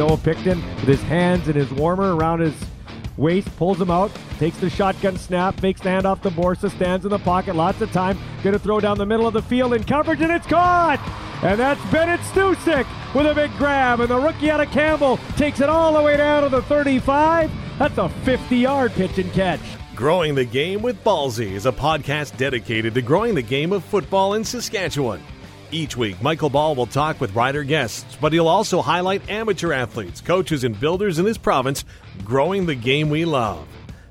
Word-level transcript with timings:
Noah 0.00 0.16
Picton 0.16 0.64
with 0.76 0.88
his 0.88 1.02
hands 1.02 1.46
and 1.46 1.54
his 1.54 1.70
warmer 1.72 2.16
around 2.16 2.40
his 2.40 2.54
waist, 3.18 3.54
pulls 3.58 3.78
him 3.78 3.90
out, 3.90 4.10
takes 4.38 4.56
the 4.56 4.70
shotgun 4.70 5.18
snap, 5.18 5.62
makes 5.62 5.82
the 5.82 5.90
handoff 5.90 6.22
to 6.22 6.30
Borsa, 6.30 6.70
stands 6.70 7.04
in 7.04 7.10
the 7.10 7.18
pocket, 7.18 7.54
lots 7.54 7.82
of 7.82 7.92
time, 7.92 8.18
gonna 8.42 8.58
throw 8.58 8.80
down 8.80 8.96
the 8.96 9.04
middle 9.04 9.26
of 9.26 9.34
the 9.34 9.42
field 9.42 9.74
in 9.74 9.84
coverage, 9.84 10.22
and 10.22 10.32
it's 10.32 10.46
caught! 10.46 10.98
And 11.42 11.60
that's 11.60 11.84
Bennett 11.90 12.20
Stusek 12.20 12.86
with 13.14 13.26
a 13.26 13.34
big 13.34 13.50
grab, 13.58 14.00
and 14.00 14.08
the 14.08 14.18
rookie 14.18 14.50
out 14.50 14.62
of 14.62 14.70
Campbell 14.70 15.18
takes 15.36 15.60
it 15.60 15.68
all 15.68 15.92
the 15.92 16.00
way 16.00 16.16
down 16.16 16.44
to 16.44 16.48
the 16.48 16.62
35. 16.62 17.50
That's 17.78 17.98
a 17.98 18.08
50 18.08 18.56
yard 18.56 18.92
pitch 18.92 19.18
and 19.18 19.30
catch. 19.34 19.60
Growing 19.94 20.34
the 20.34 20.46
Game 20.46 20.80
with 20.80 21.04
Ballsy 21.04 21.52
is 21.52 21.66
a 21.66 21.72
podcast 21.72 22.38
dedicated 22.38 22.94
to 22.94 23.02
growing 23.02 23.34
the 23.34 23.42
game 23.42 23.70
of 23.70 23.84
football 23.84 24.32
in 24.32 24.44
Saskatchewan. 24.44 25.22
Each 25.72 25.96
week, 25.96 26.20
Michael 26.20 26.50
Ball 26.50 26.74
will 26.74 26.86
talk 26.86 27.20
with 27.20 27.34
rider 27.34 27.62
guests, 27.62 28.16
but 28.20 28.32
he'll 28.32 28.48
also 28.48 28.82
highlight 28.82 29.28
amateur 29.30 29.72
athletes, 29.72 30.20
coaches, 30.20 30.64
and 30.64 30.78
builders 30.78 31.20
in 31.20 31.26
his 31.26 31.38
province 31.38 31.84
growing 32.24 32.66
the 32.66 32.74
game 32.74 33.08
we 33.08 33.24
love. 33.24 33.66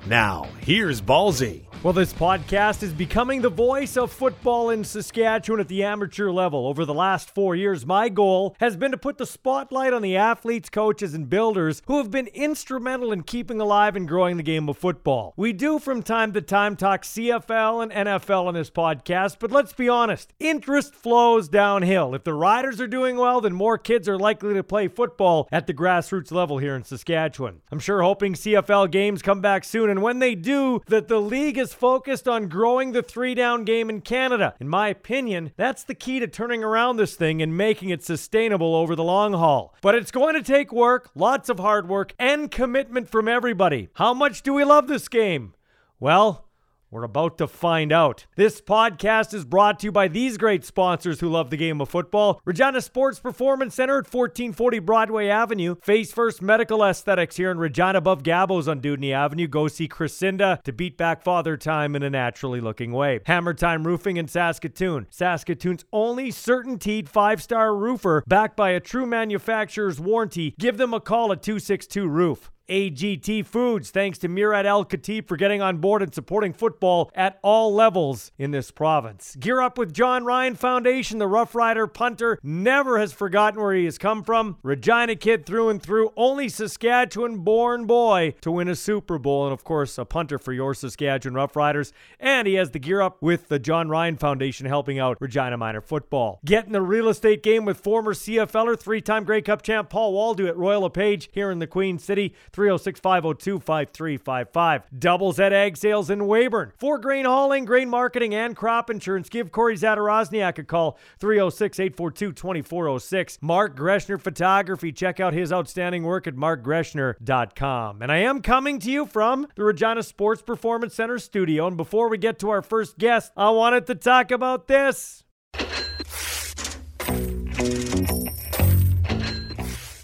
Now, 0.05 0.47
here's 0.61 1.01
Ballsy. 1.01 1.68
Well, 1.81 1.93
this 1.93 2.11
podcast 2.11 2.83
is 2.83 2.91
becoming 2.91 3.41
the 3.41 3.49
voice 3.49 3.95
of 3.95 4.11
football 4.11 4.69
in 4.69 4.83
Saskatchewan 4.83 5.61
at 5.61 5.69
the 5.69 5.83
amateur 5.83 6.29
level. 6.29 6.67
Over 6.67 6.83
the 6.83 6.93
last 6.93 7.33
four 7.33 7.55
years, 7.55 7.85
my 7.85 8.09
goal 8.09 8.53
has 8.59 8.75
been 8.75 8.91
to 8.91 8.97
put 8.97 9.17
the 9.17 9.25
spotlight 9.25 9.93
on 9.93 10.01
the 10.01 10.17
athletes, 10.17 10.69
coaches, 10.69 11.13
and 11.13 11.29
builders 11.29 11.81
who 11.87 11.99
have 11.99 12.11
been 12.11 12.27
instrumental 12.33 13.13
in 13.13 13.23
keeping 13.23 13.61
alive 13.61 13.95
and 13.95 14.09
growing 14.09 14.35
the 14.35 14.43
game 14.43 14.67
of 14.67 14.77
football. 14.77 15.33
We 15.37 15.53
do 15.53 15.79
from 15.79 16.03
time 16.03 16.33
to 16.33 16.41
time 16.41 16.75
talk 16.75 17.03
CFL 17.03 17.81
and 17.81 17.93
NFL 17.93 18.47
on 18.47 18.55
this 18.55 18.69
podcast, 18.69 19.37
but 19.39 19.49
let's 19.49 19.71
be 19.71 19.87
honest, 19.87 20.33
interest 20.37 20.93
flows 20.93 21.47
downhill. 21.47 22.13
If 22.13 22.25
the 22.25 22.33
riders 22.33 22.81
are 22.81 22.87
doing 22.87 23.15
well, 23.15 23.39
then 23.39 23.53
more 23.53 23.77
kids 23.77 24.09
are 24.09 24.19
likely 24.19 24.53
to 24.53 24.63
play 24.65 24.89
football 24.89 25.47
at 25.49 25.65
the 25.65 25.73
grassroots 25.73 26.33
level 26.33 26.57
here 26.57 26.75
in 26.75 26.83
Saskatchewan. 26.83 27.61
I'm 27.71 27.79
sure 27.79 28.01
hoping 28.01 28.33
CFL 28.33 28.91
games 28.91 29.21
come 29.21 29.39
back 29.39 29.63
soon, 29.63 29.89
and 29.89 30.01
when 30.01 30.19
they 30.19 30.35
do, 30.35 30.81
that 30.87 31.07
the 31.07 31.21
league 31.21 31.57
is 31.57 31.68
is 31.69 31.73
focused 31.75 32.27
on 32.27 32.47
growing 32.47 32.93
the 32.93 33.03
three 33.03 33.35
down 33.35 33.63
game 33.63 33.89
in 33.89 34.01
Canada. 34.01 34.55
In 34.59 34.67
my 34.67 34.87
opinion, 34.87 35.51
that's 35.55 35.83
the 35.83 35.93
key 35.93 36.19
to 36.19 36.27
turning 36.27 36.63
around 36.63 36.97
this 36.97 37.15
thing 37.15 37.41
and 37.43 37.55
making 37.55 37.89
it 37.89 38.03
sustainable 38.03 38.75
over 38.75 38.95
the 38.95 39.03
long 39.03 39.33
haul. 39.33 39.75
But 39.81 39.93
it's 39.93 40.09
going 40.09 40.33
to 40.33 40.41
take 40.41 40.73
work, 40.73 41.11
lots 41.13 41.47
of 41.47 41.59
hard 41.59 41.87
work, 41.87 42.13
and 42.17 42.49
commitment 42.49 43.07
from 43.07 43.27
everybody. 43.27 43.89
How 43.93 44.15
much 44.15 44.41
do 44.41 44.53
we 44.53 44.63
love 44.63 44.87
this 44.87 45.07
game? 45.07 45.53
Well, 45.99 46.48
we're 46.91 47.03
about 47.03 47.37
to 47.37 47.47
find 47.47 47.91
out. 47.91 48.25
This 48.35 48.61
podcast 48.61 49.33
is 49.33 49.45
brought 49.45 49.79
to 49.79 49.87
you 49.87 49.91
by 49.91 50.07
these 50.07 50.37
great 50.37 50.65
sponsors 50.65 51.19
who 51.19 51.29
love 51.29 51.49
the 51.49 51.57
game 51.57 51.81
of 51.81 51.89
football 51.89 52.41
Regina 52.45 52.81
Sports 52.81 53.19
Performance 53.19 53.75
Center 53.75 53.99
at 53.99 54.11
1440 54.11 54.79
Broadway 54.79 55.27
Avenue, 55.27 55.75
Face 55.83 56.11
First 56.11 56.41
Medical 56.41 56.83
Aesthetics 56.83 57.37
here 57.37 57.51
in 57.51 57.59
Regina 57.59 57.99
above 57.99 58.23
Gabos 58.23 58.67
on 58.67 58.81
Dewdney 58.81 59.13
Avenue. 59.13 59.47
Go 59.47 59.67
see 59.67 59.87
Crescinda 59.87 60.61
to 60.63 60.73
beat 60.73 60.97
back 60.97 61.21
father 61.21 61.57
time 61.57 61.95
in 61.95 62.03
a 62.03 62.09
naturally 62.09 62.61
looking 62.61 62.91
way. 62.91 63.19
Hammer 63.25 63.53
Time 63.53 63.85
Roofing 63.85 64.17
in 64.17 64.27
Saskatoon, 64.27 65.07
Saskatoon's 65.09 65.85
only 65.93 66.31
CertainTeed 66.31 67.07
five 67.07 67.41
star 67.41 67.75
roofer 67.75 68.23
backed 68.27 68.55
by 68.55 68.71
a 68.71 68.79
true 68.79 69.05
manufacturer's 69.05 69.99
warranty. 69.99 70.55
Give 70.57 70.77
them 70.77 70.93
a 70.93 70.99
call 70.99 71.31
at 71.31 71.43
262 71.43 72.07
Roof. 72.07 72.51
AGT 72.69 73.45
Foods. 73.45 73.89
Thanks 73.89 74.17
to 74.19 74.27
Murad 74.27 74.65
Al-Katib 74.65 75.27
for 75.27 75.35
getting 75.35 75.61
on 75.61 75.77
board 75.77 76.03
and 76.03 76.13
supporting 76.13 76.53
football 76.53 77.11
at 77.15 77.39
all 77.41 77.73
levels 77.73 78.31
in 78.37 78.51
this 78.51 78.71
province. 78.71 79.35
Gear 79.39 79.59
up 79.59 79.77
with 79.77 79.93
Jon 79.93 80.23
Ryan 80.23 80.55
Foundation. 80.55 81.17
The 81.17 81.27
Rough 81.27 81.55
Rider 81.55 81.87
punter 81.87 82.39
never 82.43 82.99
has 82.99 83.11
forgotten 83.11 83.59
where 83.59 83.73
he 83.73 83.85
has 83.85 83.97
come 83.97 84.23
from. 84.23 84.57
Regina 84.61 85.15
kid 85.15 85.45
through 85.45 85.69
and 85.69 85.81
through. 85.81 86.11
Only 86.15 86.47
Saskatchewan 86.47 87.39
born 87.39 87.85
boy 87.85 88.35
to 88.41 88.51
win 88.51 88.67
a 88.67 88.75
Super 88.75 89.17
Bowl. 89.17 89.45
And 89.45 89.53
of 89.53 89.63
course, 89.63 89.97
a 89.97 90.05
punter 90.05 90.37
for 90.37 90.53
your 90.53 90.73
Saskatchewan 90.73 91.33
Rough 91.33 91.55
Riders. 91.55 91.91
And 92.19 92.47
he 92.47 92.53
has 92.55 92.71
the 92.71 92.79
gear 92.79 93.01
up 93.01 93.21
with 93.21 93.47
the 93.47 93.59
Jon 93.59 93.89
Ryan 93.89 94.17
Foundation 94.17 94.67
helping 94.67 94.99
out 94.99 95.17
Regina 95.19 95.57
Minor 95.57 95.81
football. 95.81 96.39
Get 96.45 96.67
in 96.67 96.71
the 96.71 96.81
real 96.81 97.09
estate 97.09 97.41
game 97.41 97.65
with 97.65 97.79
former 97.79 98.13
CFLer, 98.13 98.79
three 98.79 99.01
time 99.01 99.23
Grey 99.23 99.41
Cup 99.41 99.63
champ 99.63 99.89
Paul 99.89 100.13
Waldo 100.13 100.45
at 100.45 100.55
Royal 100.55 100.81
LePage 100.81 101.29
here 101.31 101.49
in 101.49 101.59
the 101.59 101.67
Queen 101.67 101.97
City. 101.97 102.35
306 102.59 102.99
502 102.99 103.59
5355. 103.59 104.99
Doubles 104.99 105.39
at 105.39 105.53
Ag 105.53 105.77
Sales 105.77 106.09
in 106.09 106.19
Weyburn. 106.19 106.73
For 106.77 106.97
grain 106.97 107.23
hauling, 107.23 107.63
grain 107.63 107.89
marketing, 107.89 108.35
and 108.35 108.53
crop 108.53 108.89
insurance, 108.89 109.29
give 109.29 109.49
Corey 109.49 109.77
Zadarozniak 109.77 110.57
a 110.57 110.65
call 110.65 110.97
306 111.19 111.79
842 111.79 112.33
2406. 112.33 113.37
Mark 113.41 113.77
Greshner 113.77 114.19
Photography. 114.19 114.91
Check 114.91 115.21
out 115.21 115.31
his 115.31 115.53
outstanding 115.53 116.03
work 116.03 116.27
at 116.27 116.35
markgreshner.com. 116.35 118.01
And 118.01 118.11
I 118.11 118.17
am 118.17 118.41
coming 118.41 118.79
to 118.79 118.91
you 118.91 119.05
from 119.05 119.47
the 119.55 119.63
Regina 119.63 120.03
Sports 120.03 120.41
Performance 120.41 120.93
Center 120.93 121.17
studio. 121.17 121.65
And 121.67 121.77
before 121.77 122.09
we 122.09 122.17
get 122.17 122.39
to 122.39 122.49
our 122.49 122.61
first 122.61 122.97
guest, 122.97 123.31
I 123.37 123.51
wanted 123.51 123.87
to 123.87 123.95
talk 123.95 124.31
about 124.31 124.67
this. 124.67 125.23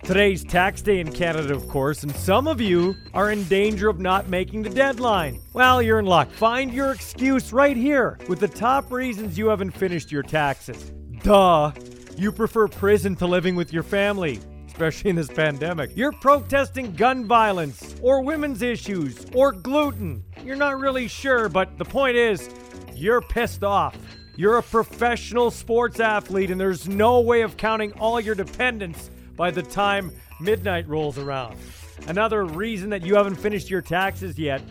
Today's 0.05 0.43
tax 0.43 0.83
day 0.83 0.99
in 0.99 1.11
Canada, 1.11 1.55
of 1.55 1.67
course, 1.67 2.03
and 2.03 2.16
some 2.16 2.47
of 2.47 2.61
you 2.61 2.95
are 3.16 3.31
in 3.31 3.43
danger 3.45 3.89
of 3.89 3.99
not 3.99 4.29
making 4.29 4.61
the 4.61 4.69
deadline. 4.69 5.41
Well, 5.53 5.81
you're 5.81 5.97
in 5.97 6.05
luck. 6.05 6.29
Find 6.29 6.71
your 6.71 6.91
excuse 6.91 7.51
right 7.51 7.75
here 7.75 8.19
with 8.29 8.39
the 8.39 8.47
top 8.47 8.91
reasons 8.91 9.35
you 9.35 9.47
haven't 9.47 9.71
finished 9.71 10.11
your 10.11 10.21
taxes. 10.21 10.91
Duh. 11.23 11.71
You 12.17 12.31
prefer 12.31 12.67
prison 12.67 13.16
to 13.16 13.25
living 13.25 13.55
with 13.55 13.73
your 13.73 13.81
family, 13.81 14.39
especially 14.67 15.09
in 15.09 15.16
this 15.16 15.27
pandemic. 15.27 15.89
You're 15.97 16.11
protesting 16.11 16.93
gun 16.93 17.25
violence, 17.25 17.95
or 17.99 18.22
women's 18.22 18.61
issues, 18.61 19.25
or 19.33 19.53
gluten. 19.53 20.23
You're 20.43 20.55
not 20.55 20.79
really 20.79 21.07
sure, 21.07 21.49
but 21.49 21.79
the 21.79 21.85
point 21.85 22.16
is, 22.16 22.47
you're 22.93 23.22
pissed 23.22 23.63
off. 23.63 23.97
You're 24.35 24.59
a 24.59 24.63
professional 24.63 25.49
sports 25.49 25.99
athlete, 25.99 26.51
and 26.51 26.61
there's 26.61 26.87
no 26.87 27.22
way 27.22 27.41
of 27.41 27.57
counting 27.57 27.91
all 27.93 28.22
your 28.22 28.35
dependents 28.35 29.09
by 29.35 29.51
the 29.51 29.62
time 29.62 30.12
midnight 30.40 30.88
rolls 30.88 31.18
around. 31.18 31.57
Another 32.07 32.46
reason 32.46 32.90
that 32.90 33.06
you 33.06 33.16
haven't 33.16 33.35
finished 33.35 33.69
your 33.69 33.81
taxes 33.81 34.38
yet 34.38 34.62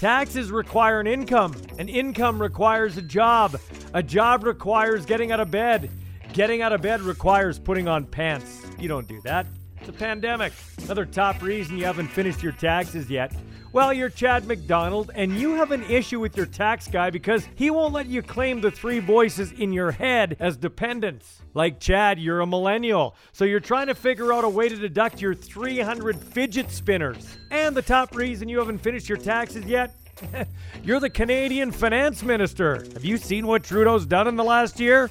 taxes 0.00 0.50
require 0.50 1.00
an 1.00 1.06
income, 1.06 1.54
an 1.78 1.88
income 1.88 2.40
requires 2.40 2.96
a 2.96 3.02
job, 3.02 3.58
a 3.94 4.02
job 4.02 4.44
requires 4.44 5.04
getting 5.04 5.32
out 5.32 5.40
of 5.40 5.50
bed, 5.50 5.90
getting 6.32 6.62
out 6.62 6.72
of 6.72 6.80
bed 6.80 7.00
requires 7.00 7.58
putting 7.58 7.88
on 7.88 8.04
pants. 8.06 8.64
You 8.78 8.88
don't 8.88 9.08
do 9.08 9.20
that. 9.22 9.46
It's 9.80 9.88
a 9.88 9.92
pandemic. 9.92 10.52
Another 10.84 11.04
top 11.04 11.42
reason 11.42 11.76
you 11.76 11.84
haven't 11.84 12.08
finished 12.08 12.42
your 12.42 12.52
taxes 12.52 13.10
yet 13.10 13.32
well, 13.72 13.92
you're 13.92 14.08
Chad 14.08 14.46
McDonald, 14.46 15.10
and 15.14 15.36
you 15.36 15.54
have 15.54 15.72
an 15.72 15.82
issue 15.84 16.20
with 16.20 16.36
your 16.36 16.46
tax 16.46 16.88
guy 16.88 17.10
because 17.10 17.46
he 17.54 17.70
won't 17.70 17.92
let 17.92 18.06
you 18.06 18.22
claim 18.22 18.60
the 18.60 18.70
three 18.70 18.98
voices 18.98 19.52
in 19.52 19.72
your 19.72 19.90
head 19.90 20.36
as 20.40 20.56
dependents. 20.56 21.42
Like 21.52 21.78
Chad, 21.78 22.18
you're 22.18 22.40
a 22.40 22.46
millennial, 22.46 23.14
so 23.32 23.44
you're 23.44 23.60
trying 23.60 23.88
to 23.88 23.94
figure 23.94 24.32
out 24.32 24.44
a 24.44 24.48
way 24.48 24.68
to 24.68 24.76
deduct 24.76 25.20
your 25.20 25.34
300 25.34 26.18
fidget 26.18 26.70
spinners. 26.70 27.36
And 27.50 27.76
the 27.76 27.82
top 27.82 28.14
reason 28.16 28.48
you 28.48 28.58
haven't 28.58 28.78
finished 28.78 29.08
your 29.08 29.18
taxes 29.18 29.64
yet? 29.66 29.94
you're 30.82 31.00
the 31.00 31.10
Canadian 31.10 31.70
finance 31.70 32.22
minister. 32.22 32.76
Have 32.94 33.04
you 33.04 33.18
seen 33.18 33.46
what 33.46 33.64
Trudeau's 33.64 34.06
done 34.06 34.28
in 34.28 34.36
the 34.36 34.44
last 34.44 34.80
year? 34.80 35.10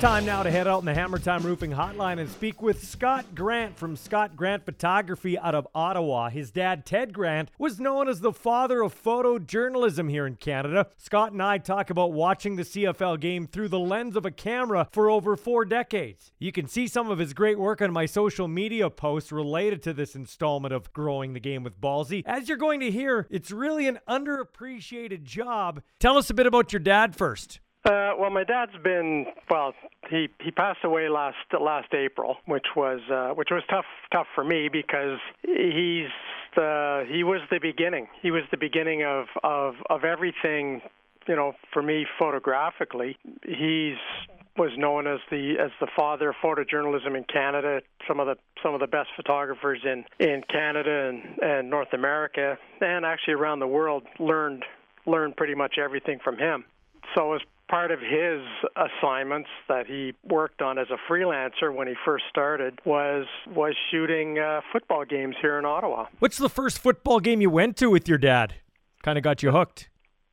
Time 0.00 0.24
now 0.24 0.42
to 0.42 0.50
head 0.50 0.66
out 0.66 0.78
in 0.78 0.86
the 0.86 0.94
Hammer 0.94 1.18
Time 1.18 1.42
Roofing 1.42 1.72
Hotline 1.72 2.18
and 2.18 2.30
speak 2.30 2.62
with 2.62 2.82
Scott 2.82 3.34
Grant 3.34 3.76
from 3.76 3.96
Scott 3.96 4.34
Grant 4.34 4.64
Photography 4.64 5.38
out 5.38 5.54
of 5.54 5.68
Ottawa. 5.74 6.30
His 6.30 6.50
dad, 6.50 6.86
Ted 6.86 7.12
Grant, 7.12 7.50
was 7.58 7.78
known 7.78 8.08
as 8.08 8.20
the 8.20 8.32
father 8.32 8.80
of 8.80 8.94
photojournalism 8.94 10.08
here 10.08 10.26
in 10.26 10.36
Canada. 10.36 10.86
Scott 10.96 11.32
and 11.32 11.42
I 11.42 11.58
talk 11.58 11.90
about 11.90 12.12
watching 12.12 12.56
the 12.56 12.62
CFL 12.62 13.20
game 13.20 13.46
through 13.46 13.68
the 13.68 13.78
lens 13.78 14.16
of 14.16 14.24
a 14.24 14.30
camera 14.30 14.88
for 14.90 15.10
over 15.10 15.36
four 15.36 15.66
decades. 15.66 16.32
You 16.38 16.50
can 16.50 16.66
see 16.66 16.86
some 16.88 17.10
of 17.10 17.18
his 17.18 17.34
great 17.34 17.58
work 17.58 17.82
on 17.82 17.92
my 17.92 18.06
social 18.06 18.48
media 18.48 18.88
posts 18.88 19.30
related 19.30 19.82
to 19.82 19.92
this 19.92 20.16
installment 20.16 20.72
of 20.72 20.94
Growing 20.94 21.34
the 21.34 21.40
Game 21.40 21.62
with 21.62 21.78
Ballsy. 21.78 22.22
As 22.24 22.48
you're 22.48 22.56
going 22.56 22.80
to 22.80 22.90
hear, 22.90 23.26
it's 23.28 23.50
really 23.50 23.86
an 23.86 23.98
underappreciated 24.08 25.24
job. 25.24 25.82
Tell 25.98 26.16
us 26.16 26.30
a 26.30 26.34
bit 26.34 26.46
about 26.46 26.72
your 26.72 26.80
dad 26.80 27.14
first. 27.14 27.60
Uh, 27.84 28.12
well, 28.18 28.30
my 28.30 28.44
dad's 28.44 28.76
been 28.84 29.24
well. 29.48 29.72
He 30.10 30.28
he 30.42 30.50
passed 30.50 30.80
away 30.84 31.08
last 31.08 31.36
last 31.58 31.94
April, 31.94 32.36
which 32.44 32.66
was 32.76 33.00
uh, 33.10 33.34
which 33.34 33.48
was 33.50 33.62
tough 33.70 33.86
tough 34.12 34.26
for 34.34 34.44
me 34.44 34.68
because 34.68 35.18
he's 35.42 36.10
the 36.56 37.06
he 37.10 37.24
was 37.24 37.40
the 37.50 37.58
beginning. 37.58 38.06
He 38.20 38.30
was 38.30 38.42
the 38.50 38.58
beginning 38.58 39.04
of 39.04 39.26
of 39.42 39.74
of 39.88 40.04
everything. 40.04 40.82
You 41.26 41.36
know, 41.36 41.52
for 41.72 41.82
me 41.82 42.06
photographically, 42.18 43.16
he's 43.46 43.96
was 44.58 44.72
known 44.76 45.06
as 45.06 45.20
the 45.30 45.54
as 45.58 45.70
the 45.80 45.86
father 45.96 46.30
of 46.30 46.34
photojournalism 46.44 47.16
in 47.16 47.24
Canada. 47.24 47.80
Some 48.06 48.20
of 48.20 48.26
the 48.26 48.36
some 48.62 48.74
of 48.74 48.80
the 48.80 48.88
best 48.88 49.08
photographers 49.16 49.80
in 49.84 50.04
in 50.18 50.42
Canada 50.50 51.08
and 51.08 51.42
and 51.42 51.70
North 51.70 51.94
America 51.94 52.58
and 52.82 53.06
actually 53.06 53.34
around 53.34 53.60
the 53.60 53.66
world 53.66 54.02
learned 54.18 54.64
learned 55.06 55.36
pretty 55.36 55.54
much 55.54 55.76
everything 55.82 56.18
from 56.22 56.36
him. 56.36 56.64
So 57.14 57.24
it 57.24 57.30
was 57.30 57.42
part 57.70 57.92
of 57.92 58.00
his 58.00 58.40
assignments 58.76 59.48
that 59.68 59.86
he 59.86 60.12
worked 60.24 60.60
on 60.60 60.78
as 60.78 60.88
a 60.90 60.98
freelancer 61.10 61.74
when 61.74 61.86
he 61.86 61.94
first 62.04 62.24
started 62.28 62.78
was 62.84 63.26
was 63.46 63.74
shooting 63.90 64.38
uh, 64.38 64.60
football 64.72 65.04
games 65.04 65.36
here 65.40 65.58
in 65.58 65.64
Ottawa. 65.64 66.06
What's 66.18 66.36
the 66.36 66.48
first 66.48 66.78
football 66.78 67.20
game 67.20 67.40
you 67.40 67.48
went 67.48 67.76
to 67.76 67.88
with 67.88 68.08
your 68.08 68.18
dad? 68.18 68.54
Kind 69.02 69.16
of 69.16 69.24
got 69.24 69.42
you 69.42 69.52
hooked. 69.52 69.88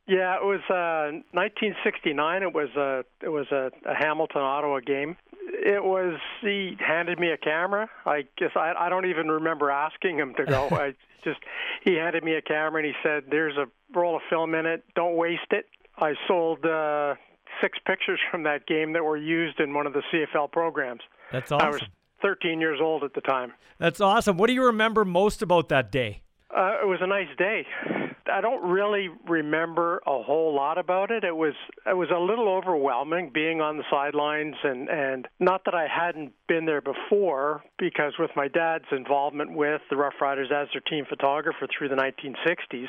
Yeah, 0.08 0.36
it 0.36 0.44
was 0.44 0.60
uh, 0.70 1.12
1969. 1.32 2.42
It 2.42 2.52
was 2.52 2.68
a 2.76 3.04
it 3.22 3.28
was 3.28 3.46
a, 3.52 3.70
a 3.88 3.94
Hamilton 3.94 4.42
Ottawa 4.42 4.80
game. 4.80 5.16
It 5.32 5.84
was 5.84 6.18
he 6.40 6.76
handed 6.80 7.18
me 7.20 7.30
a 7.30 7.36
camera. 7.36 7.88
I 8.04 8.24
guess 8.36 8.50
I 8.56 8.72
I 8.76 8.88
don't 8.88 9.06
even 9.06 9.28
remember 9.28 9.70
asking 9.70 10.18
him 10.18 10.34
to 10.36 10.44
go. 10.44 10.68
I 10.72 10.94
just 11.22 11.40
he 11.84 11.94
handed 11.94 12.24
me 12.24 12.34
a 12.34 12.42
camera 12.42 12.82
and 12.82 12.86
he 12.86 12.94
said, 13.02 13.24
"There's 13.30 13.56
a 13.56 13.66
roll 13.96 14.16
of 14.16 14.22
film 14.28 14.54
in 14.54 14.66
it. 14.66 14.82
Don't 14.96 15.16
waste 15.16 15.52
it." 15.52 15.66
I 16.00 16.14
sold 16.26 16.64
uh, 16.64 17.16
six 17.60 17.78
pictures 17.86 18.20
from 18.30 18.42
that 18.44 18.66
game 18.66 18.92
that 18.92 19.04
were 19.04 19.16
used 19.16 19.60
in 19.60 19.74
one 19.74 19.86
of 19.86 19.92
the 19.92 20.02
CFL 20.12 20.50
programs. 20.52 21.00
That's 21.32 21.52
awesome. 21.52 21.66
I 21.66 21.70
was 21.70 21.82
13 22.22 22.60
years 22.60 22.80
old 22.80 23.04
at 23.04 23.14
the 23.14 23.20
time. 23.20 23.52
That's 23.78 24.00
awesome. 24.00 24.36
What 24.36 24.48
do 24.48 24.54
you 24.54 24.64
remember 24.66 25.04
most 25.04 25.42
about 25.42 25.68
that 25.68 25.92
day? 25.92 26.22
Uh, 26.54 26.78
it 26.82 26.86
was 26.86 26.98
a 27.02 27.06
nice 27.06 27.28
day. 27.36 27.66
I 28.30 28.40
don't 28.40 28.68
really 28.68 29.08
remember 29.26 30.00
a 30.06 30.22
whole 30.22 30.54
lot 30.54 30.78
about 30.78 31.10
it. 31.10 31.24
It 31.24 31.36
was 31.36 31.54
it 31.86 31.96
was 31.96 32.08
a 32.14 32.18
little 32.18 32.48
overwhelming 32.48 33.30
being 33.32 33.60
on 33.60 33.76
the 33.76 33.84
sidelines 33.90 34.54
and 34.64 34.88
and 34.88 35.28
not 35.40 35.64
that 35.64 35.74
I 35.74 35.86
hadn't 35.86 36.32
been 36.46 36.66
there 36.66 36.80
before 36.80 37.62
because 37.78 38.12
with 38.18 38.30
my 38.36 38.48
dad's 38.48 38.84
involvement 38.92 39.54
with 39.54 39.80
the 39.90 39.96
Rough 39.96 40.14
Riders 40.20 40.50
as 40.54 40.68
their 40.72 40.82
team 40.82 41.04
photographer 41.08 41.66
through 41.66 41.88
the 41.88 41.96
1960s, 41.96 42.88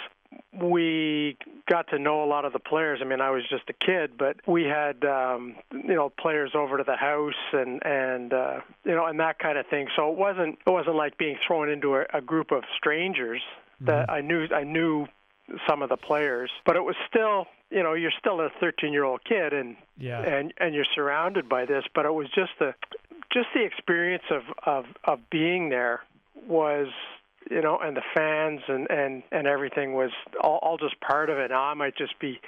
we 0.54 1.38
got 1.68 1.88
to 1.90 2.00
know 2.00 2.24
a 2.24 2.28
lot 2.28 2.46
of 2.46 2.54
the 2.54 2.60
players. 2.60 3.00
I 3.02 3.06
mean, 3.06 3.22
I 3.22 3.30
was 3.30 3.44
just 3.50 3.64
a 3.70 3.74
kid, 3.74 4.18
but 4.18 4.38
we 4.48 4.64
had 4.64 5.04
um, 5.06 5.56
you 5.72 5.96
know 5.96 6.10
players 6.10 6.52
over 6.56 6.78
to 6.78 6.84
the 6.84 6.96
house 6.96 7.34
and 7.54 7.84
and 7.86 8.34
uh, 8.34 8.60
you 8.84 8.96
know 8.96 9.06
and 9.06 9.20
that 9.20 9.40
kind 9.40 9.58
of 9.58 9.68
thing. 9.68 9.88
So 9.96 10.12
it 10.12 10.18
wasn't 10.18 10.60
it 10.66 10.70
wasn't 10.70 10.96
like 10.96 11.18
being 11.18 11.38
thrown 11.46 11.70
into 11.70 11.96
a, 11.96 12.06
a 12.14 12.22
group 12.22 12.52
of 12.52 12.64
strangers 12.78 13.42
that 13.82 14.08
mm-hmm. 14.08 14.12
I 14.12 14.22
knew 14.22 14.48
I 14.54 14.64
knew 14.64 15.08
some 15.68 15.82
of 15.82 15.90
the 15.90 15.98
players, 15.98 16.52
but 16.66 16.76
it 16.76 16.84
was 16.84 16.96
still 17.08 17.46
you 17.70 17.84
know 17.84 17.94
you're 17.94 18.14
still 18.20 18.42
a 18.42 18.50
13 18.60 18.92
year 18.92 19.04
old 19.04 19.24
kid 19.24 19.54
and 19.54 19.76
yeah. 19.98 20.22
and 20.22 20.54
and 20.58 20.74
you're 20.74 20.86
surrounded 20.96 21.48
by 21.48 21.66
this, 21.66 21.84
but 21.94 22.06
it 22.06 22.14
was 22.14 22.28
just 22.34 22.52
the 22.60 22.74
just 23.32 23.48
the 23.54 23.64
experience 23.64 24.24
of 24.32 24.42
of 24.66 24.86
of 25.06 25.20
being 25.30 25.70
there 25.70 26.02
was 26.48 26.88
you 27.50 27.62
know, 27.62 27.80
and 27.82 27.98
the 27.98 28.04
fans 28.16 28.62
and 28.68 28.90
and 28.90 29.24
and 29.32 29.48
everything 29.48 29.94
was 29.94 30.12
all, 30.42 30.60
all 30.62 30.78
just 30.78 31.00
part 31.02 31.30
of 31.30 31.38
it. 31.38 31.52
Now 31.52 31.64
I 31.64 31.74
might 31.74 31.98
just 31.98 32.20
be, 32.20 32.40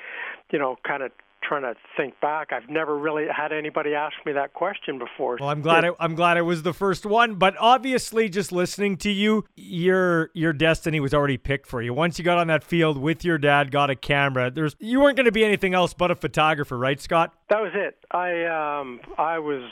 you 0.51 0.59
know, 0.59 0.77
kind 0.85 1.03
of 1.03 1.11
trying 1.43 1.63
to 1.63 1.73
think 1.97 2.19
back. 2.21 2.53
I've 2.53 2.69
never 2.69 2.97
really 2.97 3.25
had 3.35 3.51
anybody 3.51 3.93
ask 3.93 4.13
me 4.25 4.31
that 4.33 4.53
question 4.53 4.99
before. 4.99 5.37
Well, 5.39 5.49
I'm 5.49 5.61
glad. 5.61 5.83
I, 5.83 5.89
I'm 5.99 6.15
glad 6.15 6.37
I 6.37 6.41
was 6.41 6.63
the 6.63 6.73
first 6.73 7.05
one. 7.05 7.35
But 7.35 7.55
obviously, 7.59 8.29
just 8.29 8.51
listening 8.51 8.97
to 8.97 9.11
you, 9.11 9.45
your 9.55 10.29
your 10.33 10.53
destiny 10.53 10.99
was 10.99 11.13
already 11.13 11.37
picked 11.37 11.67
for 11.67 11.81
you. 11.81 11.93
Once 11.93 12.19
you 12.19 12.25
got 12.25 12.37
on 12.37 12.47
that 12.47 12.63
field 12.63 12.97
with 12.97 13.25
your 13.25 13.37
dad, 13.37 13.71
got 13.71 13.89
a 13.89 13.95
camera. 13.95 14.51
There's 14.51 14.75
you 14.79 14.99
weren't 14.99 15.17
going 15.17 15.25
to 15.25 15.31
be 15.31 15.43
anything 15.43 15.73
else 15.73 15.93
but 15.93 16.11
a 16.11 16.15
photographer, 16.15 16.77
right, 16.77 17.01
Scott? 17.01 17.33
That 17.49 17.61
was 17.61 17.71
it. 17.73 17.97
I 18.11 18.45
um 18.45 18.99
I 19.17 19.39
was 19.39 19.63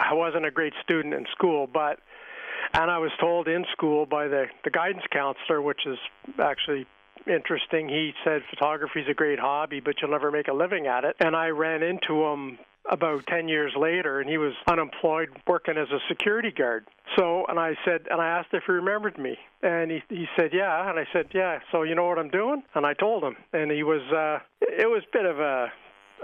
I 0.00 0.14
wasn't 0.14 0.46
a 0.46 0.50
great 0.50 0.72
student 0.82 1.14
in 1.14 1.26
school, 1.32 1.66
but 1.72 1.98
and 2.74 2.90
I 2.90 2.98
was 2.98 3.10
told 3.20 3.48
in 3.48 3.64
school 3.72 4.06
by 4.06 4.28
the 4.28 4.46
the 4.64 4.70
guidance 4.70 5.04
counselor, 5.10 5.60
which 5.60 5.86
is 5.86 5.98
actually 6.38 6.86
interesting. 7.26 7.88
He 7.88 8.12
said 8.24 8.42
photography 8.50 9.00
is 9.00 9.08
a 9.08 9.14
great 9.14 9.38
hobby, 9.38 9.80
but 9.80 9.96
you'll 10.00 10.10
never 10.10 10.30
make 10.30 10.48
a 10.48 10.52
living 10.52 10.86
at 10.86 11.04
it. 11.04 11.16
And 11.20 11.36
I 11.36 11.48
ran 11.48 11.82
into 11.82 12.24
him 12.24 12.58
about 12.90 13.24
10 13.28 13.46
years 13.46 13.72
later 13.78 14.20
and 14.20 14.28
he 14.28 14.38
was 14.38 14.54
unemployed 14.66 15.28
working 15.46 15.76
as 15.76 15.88
a 15.90 15.98
security 16.08 16.50
guard. 16.50 16.84
So 17.16 17.46
and 17.48 17.58
I 17.58 17.76
said 17.84 18.08
and 18.10 18.20
I 18.20 18.38
asked 18.38 18.48
if 18.52 18.64
he 18.66 18.72
remembered 18.72 19.18
me 19.18 19.38
and 19.62 19.90
he 19.90 20.02
he 20.08 20.26
said 20.36 20.50
yeah 20.52 20.90
and 20.90 20.98
I 20.98 21.06
said 21.12 21.26
yeah 21.32 21.60
so 21.70 21.82
you 21.82 21.94
know 21.94 22.06
what 22.06 22.18
I'm 22.18 22.30
doing 22.30 22.62
and 22.74 22.84
I 22.84 22.94
told 22.94 23.22
him 23.22 23.36
and 23.52 23.70
he 23.70 23.84
was 23.84 24.02
uh 24.12 24.40
it 24.60 24.90
was 24.90 25.02
a 25.04 25.12
bit 25.16 25.26
of 25.26 25.38
a 25.38 25.72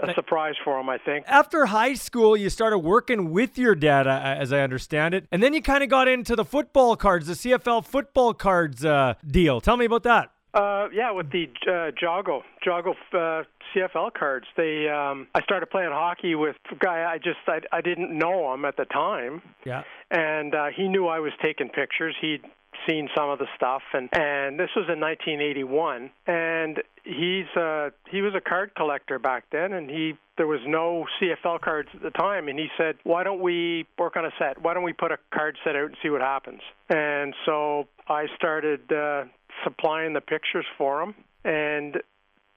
a 0.01 0.13
surprise 0.13 0.55
for 0.63 0.79
him, 0.79 0.89
I 0.89 0.97
think. 0.97 1.25
After 1.27 1.65
high 1.67 1.93
school, 1.93 2.35
you 2.37 2.49
started 2.49 2.79
working 2.79 3.31
with 3.31 3.57
your 3.57 3.75
dad, 3.75 4.07
as 4.07 4.53
I 4.53 4.61
understand 4.61 5.13
it, 5.13 5.27
and 5.31 5.41
then 5.41 5.53
you 5.53 5.61
kind 5.61 5.83
of 5.83 5.89
got 5.89 6.07
into 6.07 6.35
the 6.35 6.45
football 6.45 6.95
cards, 6.95 7.27
the 7.27 7.33
CFL 7.33 7.85
football 7.85 8.33
cards 8.33 8.83
uh, 8.85 9.15
deal. 9.25 9.61
Tell 9.61 9.77
me 9.77 9.85
about 9.85 10.03
that. 10.03 10.31
Uh, 10.53 10.87
yeah, 10.91 11.11
with 11.11 11.31
the 11.31 11.47
uh, 11.67 11.91
JOGO 11.91 12.41
JOGO 12.65 12.95
uh, 13.13 13.43
CFL 13.75 14.11
cards, 14.13 14.47
they 14.57 14.89
um, 14.89 15.27
I 15.35 15.43
started 15.43 15.67
playing 15.67 15.91
hockey 15.91 16.33
with 16.33 16.55
a 16.71 16.75
guy 16.75 17.03
I 17.07 17.19
just 17.19 17.37
I, 17.47 17.59
I 17.71 17.81
didn't 17.81 18.17
know 18.17 18.51
him 18.53 18.65
at 18.65 18.75
the 18.75 18.85
time. 18.85 19.43
Yeah, 19.63 19.83
and 20.09 20.55
uh, 20.55 20.67
he 20.75 20.87
knew 20.87 21.05
I 21.05 21.19
was 21.19 21.33
taking 21.43 21.69
pictures. 21.69 22.15
He'd 22.19 22.41
seen 22.87 23.09
some 23.15 23.29
of 23.29 23.39
the 23.39 23.47
stuff 23.55 23.81
and 23.93 24.09
and 24.13 24.59
this 24.59 24.69
was 24.75 24.85
in 24.91 24.99
1981 24.99 26.09
and 26.27 26.81
he's 27.03 27.45
uh 27.55 27.89
he 28.09 28.21
was 28.21 28.33
a 28.35 28.41
card 28.41 28.71
collector 28.75 29.19
back 29.19 29.45
then 29.51 29.73
and 29.73 29.89
he 29.89 30.13
there 30.37 30.47
was 30.47 30.61
no 30.65 31.05
CFL 31.19 31.59
cards 31.61 31.89
at 31.93 32.01
the 32.01 32.11
time 32.11 32.47
and 32.47 32.57
he 32.57 32.67
said 32.77 32.95
why 33.03 33.23
don't 33.23 33.41
we 33.41 33.85
work 33.97 34.15
on 34.15 34.25
a 34.25 34.31
set? 34.39 34.61
Why 34.61 34.73
don't 34.73 34.83
we 34.83 34.93
put 34.93 35.11
a 35.11 35.17
card 35.33 35.57
set 35.63 35.75
out 35.75 35.85
and 35.85 35.97
see 36.01 36.09
what 36.09 36.21
happens? 36.21 36.61
And 36.89 37.33
so 37.45 37.87
I 38.07 38.25
started 38.35 38.91
uh 38.91 39.25
supplying 39.63 40.13
the 40.13 40.21
pictures 40.21 40.65
for 40.77 41.01
him 41.01 41.15
and 41.43 41.97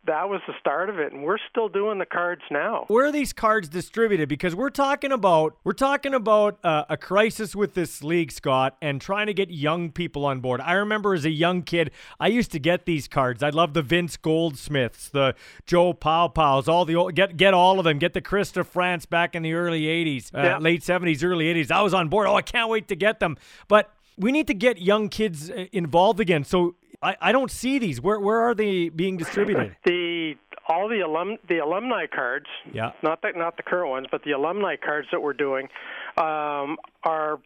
that 0.06 0.28
was 0.28 0.40
the 0.46 0.54
start 0.58 0.90
of 0.90 0.98
it 0.98 1.12
and 1.12 1.22
we're 1.22 1.38
still 1.50 1.68
doing 1.68 1.98
the 1.98 2.06
cards 2.06 2.42
now. 2.50 2.84
Where 2.88 3.06
are 3.06 3.12
these 3.12 3.32
cards 3.32 3.68
distributed? 3.68 4.28
Because 4.28 4.54
we're 4.54 4.70
talking 4.70 5.12
about 5.12 5.56
we're 5.64 5.72
talking 5.72 6.12
about 6.14 6.58
uh, 6.64 6.84
a 6.88 6.96
crisis 6.96 7.54
with 7.54 7.74
this 7.74 8.02
league 8.02 8.32
scott 8.32 8.76
and 8.82 9.00
trying 9.00 9.26
to 9.26 9.34
get 9.34 9.50
young 9.50 9.92
people 9.92 10.24
on 10.24 10.40
board. 10.40 10.60
I 10.60 10.72
remember 10.72 11.14
as 11.14 11.24
a 11.24 11.30
young 11.30 11.62
kid 11.62 11.90
i 12.18 12.26
used 12.26 12.50
to 12.52 12.58
get 12.58 12.86
these 12.86 13.06
cards. 13.06 13.42
I 13.42 13.50
love 13.50 13.74
the 13.74 13.82
vince 13.82 14.16
goldsmiths 14.16 15.08
the 15.08 15.34
joe 15.66 15.94
Paopaos 15.94 16.68
all 16.68 16.84
the 16.84 16.96
old, 16.96 17.14
get 17.14 17.36
get 17.36 17.54
all 17.54 17.78
of 17.78 17.84
them. 17.84 17.98
Get 17.98 18.14
the 18.14 18.20
Chris 18.20 18.50
DeFrance 18.52 19.08
back 19.08 19.34
in 19.34 19.42
the 19.42 19.52
early 19.52 19.82
80s 19.82 20.34
uh, 20.34 20.42
yeah. 20.42 20.58
late 20.58 20.82
70s 20.82 21.22
early 21.22 21.52
80s 21.52 21.70
i 21.70 21.80
was 21.80 21.94
on 21.94 22.08
board. 22.08 22.26
Oh 22.26 22.34
i 22.34 22.42
can't 22.42 22.68
wait 22.68 22.88
to 22.88 22.96
get 22.96 23.20
them. 23.20 23.36
But 23.68 23.92
we 24.18 24.32
need 24.32 24.46
to 24.46 24.54
get 24.54 24.80
young 24.80 25.08
kids 25.08 25.50
uh, 25.50 25.66
involved 25.72 26.20
again. 26.20 26.44
So 26.44 26.76
I, 27.02 27.16
I 27.20 27.32
don't 27.32 27.50
see 27.50 27.78
these. 27.78 28.00
Where 28.00 28.20
where 28.20 28.40
are 28.40 28.54
they 28.54 28.88
being 28.88 29.16
distributed? 29.16 29.76
The 29.84 30.34
all 30.68 30.88
the 30.88 31.00
alum 31.00 31.38
the 31.48 31.58
alumni 31.58 32.06
cards. 32.06 32.46
Yeah. 32.72 32.92
Not 33.02 33.20
the 33.22 33.32
not 33.34 33.56
the 33.56 33.62
current 33.62 33.90
ones, 33.90 34.06
but 34.10 34.22
the 34.24 34.32
alumni 34.32 34.76
cards 34.76 35.08
that 35.12 35.20
we're 35.20 35.32
doing 35.32 35.68
um, 36.16 36.76
are. 37.02 37.40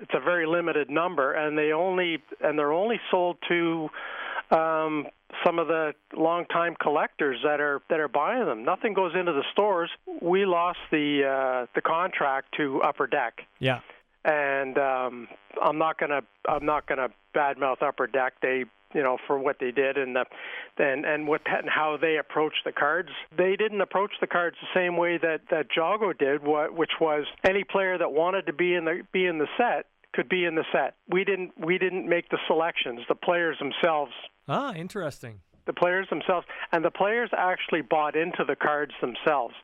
It's 0.00 0.10
a 0.12 0.20
very 0.20 0.44
limited 0.46 0.90
number, 0.90 1.32
and 1.32 1.56
they 1.56 1.72
only 1.72 2.22
and 2.40 2.58
they're 2.58 2.72
only 2.72 3.00
sold 3.10 3.36
to 3.48 3.88
um, 4.50 5.06
some 5.46 5.60
of 5.60 5.68
the 5.68 5.92
longtime 6.16 6.74
collectors 6.80 7.38
that 7.44 7.60
are 7.60 7.80
that 7.88 8.00
are 8.00 8.08
buying 8.08 8.44
them. 8.44 8.64
Nothing 8.64 8.92
goes 8.92 9.12
into 9.18 9.32
the 9.32 9.44
stores. 9.52 9.90
We 10.20 10.46
lost 10.46 10.78
the 10.90 11.22
uh, 11.24 11.66
the 11.74 11.80
contract 11.80 12.54
to 12.56 12.82
Upper 12.82 13.06
Deck. 13.06 13.34
Yeah 13.60 13.80
and 14.24 14.78
um, 14.78 15.28
I'm 15.62 15.78
not 15.78 15.98
gonna 15.98 16.22
I'm 16.48 16.64
not 16.64 16.86
gonna 16.86 17.08
badmouth 17.34 17.82
Upper 17.82 18.06
Deck. 18.06 18.34
They 18.42 18.64
you 18.94 19.02
know 19.02 19.18
for 19.26 19.38
what 19.38 19.56
they 19.60 19.70
did 19.70 19.96
and 19.96 20.16
the 20.16 20.24
and 20.78 21.04
and 21.04 21.28
what 21.28 21.42
and 21.46 21.68
how 21.68 21.96
they 22.00 22.16
approached 22.16 22.62
the 22.64 22.72
cards. 22.72 23.10
They 23.36 23.56
didn't 23.56 23.80
approach 23.80 24.12
the 24.20 24.26
cards 24.26 24.56
the 24.60 24.78
same 24.78 24.96
way 24.96 25.18
that 25.18 25.42
that 25.50 25.66
JOGO 25.76 26.18
did, 26.18 26.44
what 26.44 26.74
which 26.74 26.92
was 27.00 27.24
any 27.46 27.64
player 27.64 27.98
that 27.98 28.12
wanted 28.12 28.46
to 28.46 28.52
be 28.52 28.74
in 28.74 28.84
the 28.84 29.02
be 29.12 29.26
in 29.26 29.38
the 29.38 29.48
set 29.58 29.86
could 30.14 30.28
be 30.28 30.44
in 30.44 30.54
the 30.54 30.64
set. 30.72 30.94
We 31.08 31.24
didn't 31.24 31.52
we 31.58 31.78
didn't 31.78 32.08
make 32.08 32.30
the 32.30 32.38
selections. 32.46 33.00
The 33.08 33.14
players 33.14 33.58
themselves. 33.58 34.12
Ah, 34.48 34.72
interesting 34.74 35.40
the 35.66 35.72
players 35.72 36.06
themselves, 36.10 36.46
and 36.72 36.84
the 36.84 36.90
players 36.90 37.30
actually 37.36 37.82
bought 37.82 38.16
into 38.16 38.44
the 38.46 38.56
cards 38.56 38.92
themselves. 39.00 39.54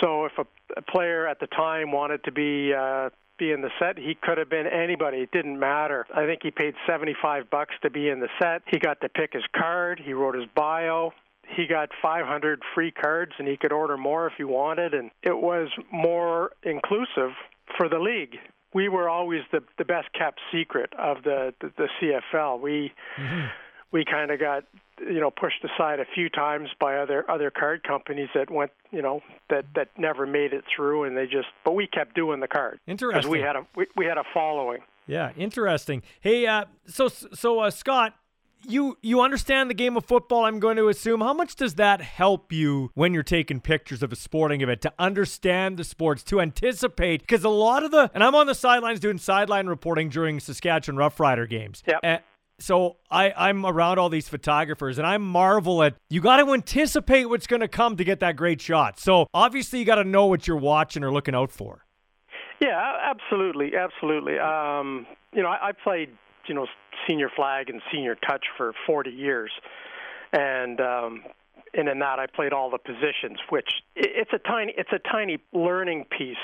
So 0.00 0.24
if 0.24 0.32
a, 0.38 0.46
a 0.76 0.82
player 0.82 1.26
at 1.26 1.40
the 1.40 1.46
time 1.48 1.92
wanted 1.92 2.24
to 2.24 2.32
be 2.32 2.72
uh, 2.72 3.10
be 3.38 3.52
in 3.52 3.62
the 3.62 3.70
set. 3.78 3.96
He 3.96 4.14
could 4.20 4.36
have 4.36 4.50
been 4.50 4.66
anybody. 4.66 5.18
It 5.18 5.30
didn't 5.32 5.58
matter. 5.58 6.06
I 6.14 6.26
think 6.26 6.40
he 6.42 6.50
paid 6.50 6.74
75 6.86 7.48
bucks 7.48 7.74
to 7.80 7.88
be 7.88 8.10
in 8.10 8.20
the 8.20 8.28
set. 8.38 8.60
He 8.66 8.78
got 8.78 9.00
to 9.00 9.08
pick 9.08 9.32
his 9.32 9.42
card. 9.56 9.98
He 10.04 10.12
wrote 10.12 10.34
his 10.34 10.44
bio. 10.54 11.12
He 11.56 11.66
got 11.66 11.88
500 12.02 12.60
free 12.74 12.92
cards 12.92 13.32
and 13.38 13.48
he 13.48 13.56
could 13.56 13.72
order 13.72 13.96
more 13.96 14.26
if 14.26 14.34
he 14.36 14.44
wanted 14.44 14.92
and 14.92 15.10
it 15.22 15.36
was 15.36 15.68
more 15.90 16.52
inclusive 16.62 17.32
for 17.78 17.88
the 17.88 17.98
league 17.98 18.36
we 18.72 18.88
were 18.88 19.08
always 19.08 19.40
the 19.52 19.62
the 19.78 19.84
best 19.84 20.08
kept 20.12 20.40
secret 20.52 20.92
of 20.98 21.22
the 21.24 21.52
the, 21.60 21.72
the 21.76 21.88
CFL. 22.00 22.60
We 22.60 22.92
mm-hmm. 23.18 23.46
We 23.92 24.04
kind 24.04 24.30
of 24.30 24.38
got 24.38 24.64
you 25.00 25.20
know 25.20 25.30
pushed 25.30 25.64
aside 25.64 26.00
a 26.00 26.04
few 26.14 26.28
times 26.28 26.68
by 26.78 26.96
other 26.96 27.28
other 27.30 27.50
card 27.50 27.82
companies 27.82 28.28
that 28.34 28.50
went 28.50 28.70
you 28.90 29.02
know 29.02 29.20
that 29.48 29.64
that 29.74 29.88
never 29.98 30.26
made 30.26 30.52
it 30.52 30.64
through 30.74 31.04
and 31.04 31.16
they 31.16 31.24
just 31.24 31.48
but 31.64 31.72
we 31.72 31.86
kept 31.86 32.14
doing 32.14 32.40
the 32.40 32.48
card 32.48 32.78
interesting 32.86 33.30
we 33.30 33.40
had 33.40 33.56
a 33.56 33.66
we, 33.76 33.86
we 33.96 34.04
had 34.04 34.18
a 34.18 34.24
following 34.34 34.80
yeah 35.06 35.30
interesting 35.36 36.02
hey 36.20 36.46
uh 36.46 36.64
so 36.86 37.08
so 37.08 37.60
uh, 37.60 37.70
scott 37.70 38.14
you 38.66 38.98
you 39.00 39.20
understand 39.20 39.70
the 39.70 39.74
game 39.74 39.96
of 39.96 40.04
football, 40.04 40.44
I'm 40.44 40.60
going 40.60 40.76
to 40.76 40.88
assume. 40.88 41.20
How 41.20 41.32
much 41.32 41.56
does 41.56 41.74
that 41.74 42.00
help 42.00 42.52
you 42.52 42.90
when 42.94 43.14
you're 43.14 43.22
taking 43.22 43.60
pictures 43.60 44.02
of 44.02 44.12
a 44.12 44.16
sporting 44.16 44.60
event 44.60 44.82
to 44.82 44.92
understand 44.98 45.76
the 45.76 45.84
sports, 45.84 46.22
to 46.24 46.40
anticipate? 46.40 47.22
Because 47.22 47.44
a 47.44 47.48
lot 47.48 47.82
of 47.82 47.90
the, 47.90 48.10
and 48.14 48.22
I'm 48.22 48.34
on 48.34 48.46
the 48.46 48.54
sidelines 48.54 49.00
doing 49.00 49.18
sideline 49.18 49.66
reporting 49.66 50.08
during 50.08 50.40
Saskatchewan 50.40 50.98
Roughrider 50.98 51.48
games. 51.48 51.82
Yeah. 51.86 51.98
So 52.60 52.96
I, 53.10 53.32
I'm 53.36 53.64
around 53.64 53.98
all 53.98 54.08
these 54.08 54.28
photographers 54.28 54.98
and 54.98 55.06
I 55.06 55.18
marvel 55.18 55.82
at 55.82 55.96
you 56.08 56.20
got 56.20 56.36
to 56.36 56.52
anticipate 56.52 57.26
what's 57.26 57.46
going 57.46 57.60
to 57.60 57.68
come 57.68 57.96
to 57.96 58.04
get 58.04 58.20
that 58.20 58.36
great 58.36 58.60
shot. 58.60 59.00
So 59.00 59.26
obviously 59.32 59.78
you 59.78 59.84
got 59.84 59.96
to 59.96 60.04
know 60.04 60.26
what 60.26 60.46
you're 60.46 60.56
watching 60.56 61.02
or 61.02 61.12
looking 61.12 61.34
out 61.34 61.50
for. 61.50 61.84
Yeah, 62.60 62.92
absolutely, 63.02 63.72
absolutely. 63.74 64.38
Um, 64.38 65.06
you 65.32 65.42
know, 65.42 65.48
I, 65.48 65.68
I 65.68 65.72
played 65.72 66.10
you 66.46 66.54
know 66.54 66.66
senior 67.08 67.30
flag 67.34 67.70
and 67.70 67.80
senior 67.92 68.16
touch 68.16 68.44
for 68.56 68.72
40 68.86 69.10
years, 69.10 69.50
and 70.32 70.80
um, 70.80 71.22
and 71.74 71.88
in 71.88 71.98
that 72.00 72.18
I 72.18 72.26
played 72.26 72.52
all 72.52 72.70
the 72.70 72.78
positions, 72.78 73.38
which 73.48 73.68
it's 73.96 74.32
a 74.32 74.38
tiny 74.38 74.74
it's 74.76 74.92
a 74.92 74.98
tiny 75.10 75.38
learning 75.52 76.04
piece. 76.16 76.36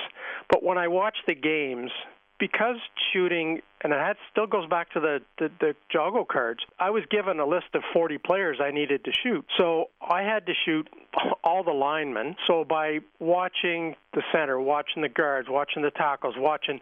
But 0.50 0.62
when 0.62 0.78
I 0.78 0.88
watch 0.88 1.16
the 1.26 1.34
games, 1.34 1.90
because 2.38 2.76
shooting 3.12 3.60
and 3.82 3.92
that 3.92 4.16
still 4.30 4.46
goes 4.46 4.68
back 4.68 4.90
to 4.92 5.00
the, 5.00 5.20
the 5.38 5.50
the 5.60 5.74
JOGO 5.94 6.26
cards. 6.26 6.60
I 6.78 6.90
was 6.90 7.04
given 7.10 7.38
a 7.38 7.46
list 7.46 7.66
of 7.74 7.82
40 7.92 8.18
players 8.18 8.58
I 8.60 8.70
needed 8.70 9.04
to 9.04 9.12
shoot, 9.22 9.44
so 9.56 9.90
I 10.00 10.22
had 10.22 10.46
to 10.46 10.52
shoot 10.64 10.88
all 11.44 11.62
the 11.62 11.72
linemen. 11.72 12.36
So 12.46 12.64
by 12.64 12.98
watching 13.20 13.94
the 14.14 14.22
center, 14.32 14.60
watching 14.60 15.02
the 15.02 15.08
guards, 15.08 15.48
watching 15.48 15.82
the 15.82 15.90
tackles, 15.90 16.34
watching 16.36 16.80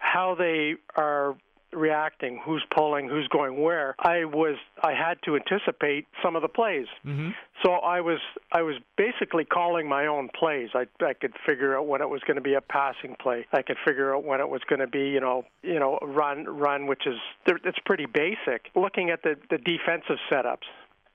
how 0.00 0.34
they 0.34 0.74
are 0.96 1.36
reacting, 1.72 2.40
who's 2.44 2.64
pulling, 2.74 3.08
who's 3.08 3.28
going 3.28 3.60
where. 3.60 3.94
I 3.98 4.24
was 4.24 4.56
I 4.82 4.92
had 4.92 5.18
to 5.24 5.36
anticipate 5.36 6.06
some 6.22 6.36
of 6.36 6.42
the 6.42 6.48
plays. 6.48 6.86
Mm-hmm. 7.06 7.30
So 7.62 7.72
I 7.72 8.00
was 8.00 8.18
I 8.52 8.62
was 8.62 8.76
basically 8.96 9.44
calling 9.44 9.88
my 9.88 10.06
own 10.06 10.28
plays. 10.38 10.70
I 10.74 10.86
I 11.04 11.14
could 11.14 11.32
figure 11.46 11.76
out 11.76 11.86
when 11.86 12.00
it 12.00 12.08
was 12.08 12.20
going 12.26 12.36
to 12.36 12.42
be 12.42 12.54
a 12.54 12.60
passing 12.60 13.16
play. 13.20 13.46
I 13.52 13.62
could 13.62 13.76
figure 13.86 14.14
out 14.14 14.24
when 14.24 14.40
it 14.40 14.48
was 14.48 14.62
going 14.68 14.80
to 14.80 14.86
be 14.86 15.08
you 15.08 15.20
know 15.20 15.44
you 15.62 15.78
know 15.78 15.98
run 16.02 16.44
run, 16.44 16.86
which 16.86 17.06
is 17.06 17.16
it's 17.46 17.78
pretty 17.84 18.06
basic. 18.06 18.70
Looking 18.74 19.10
at 19.10 19.22
the 19.22 19.36
the 19.50 19.58
defensive 19.58 20.18
setups, 20.30 20.68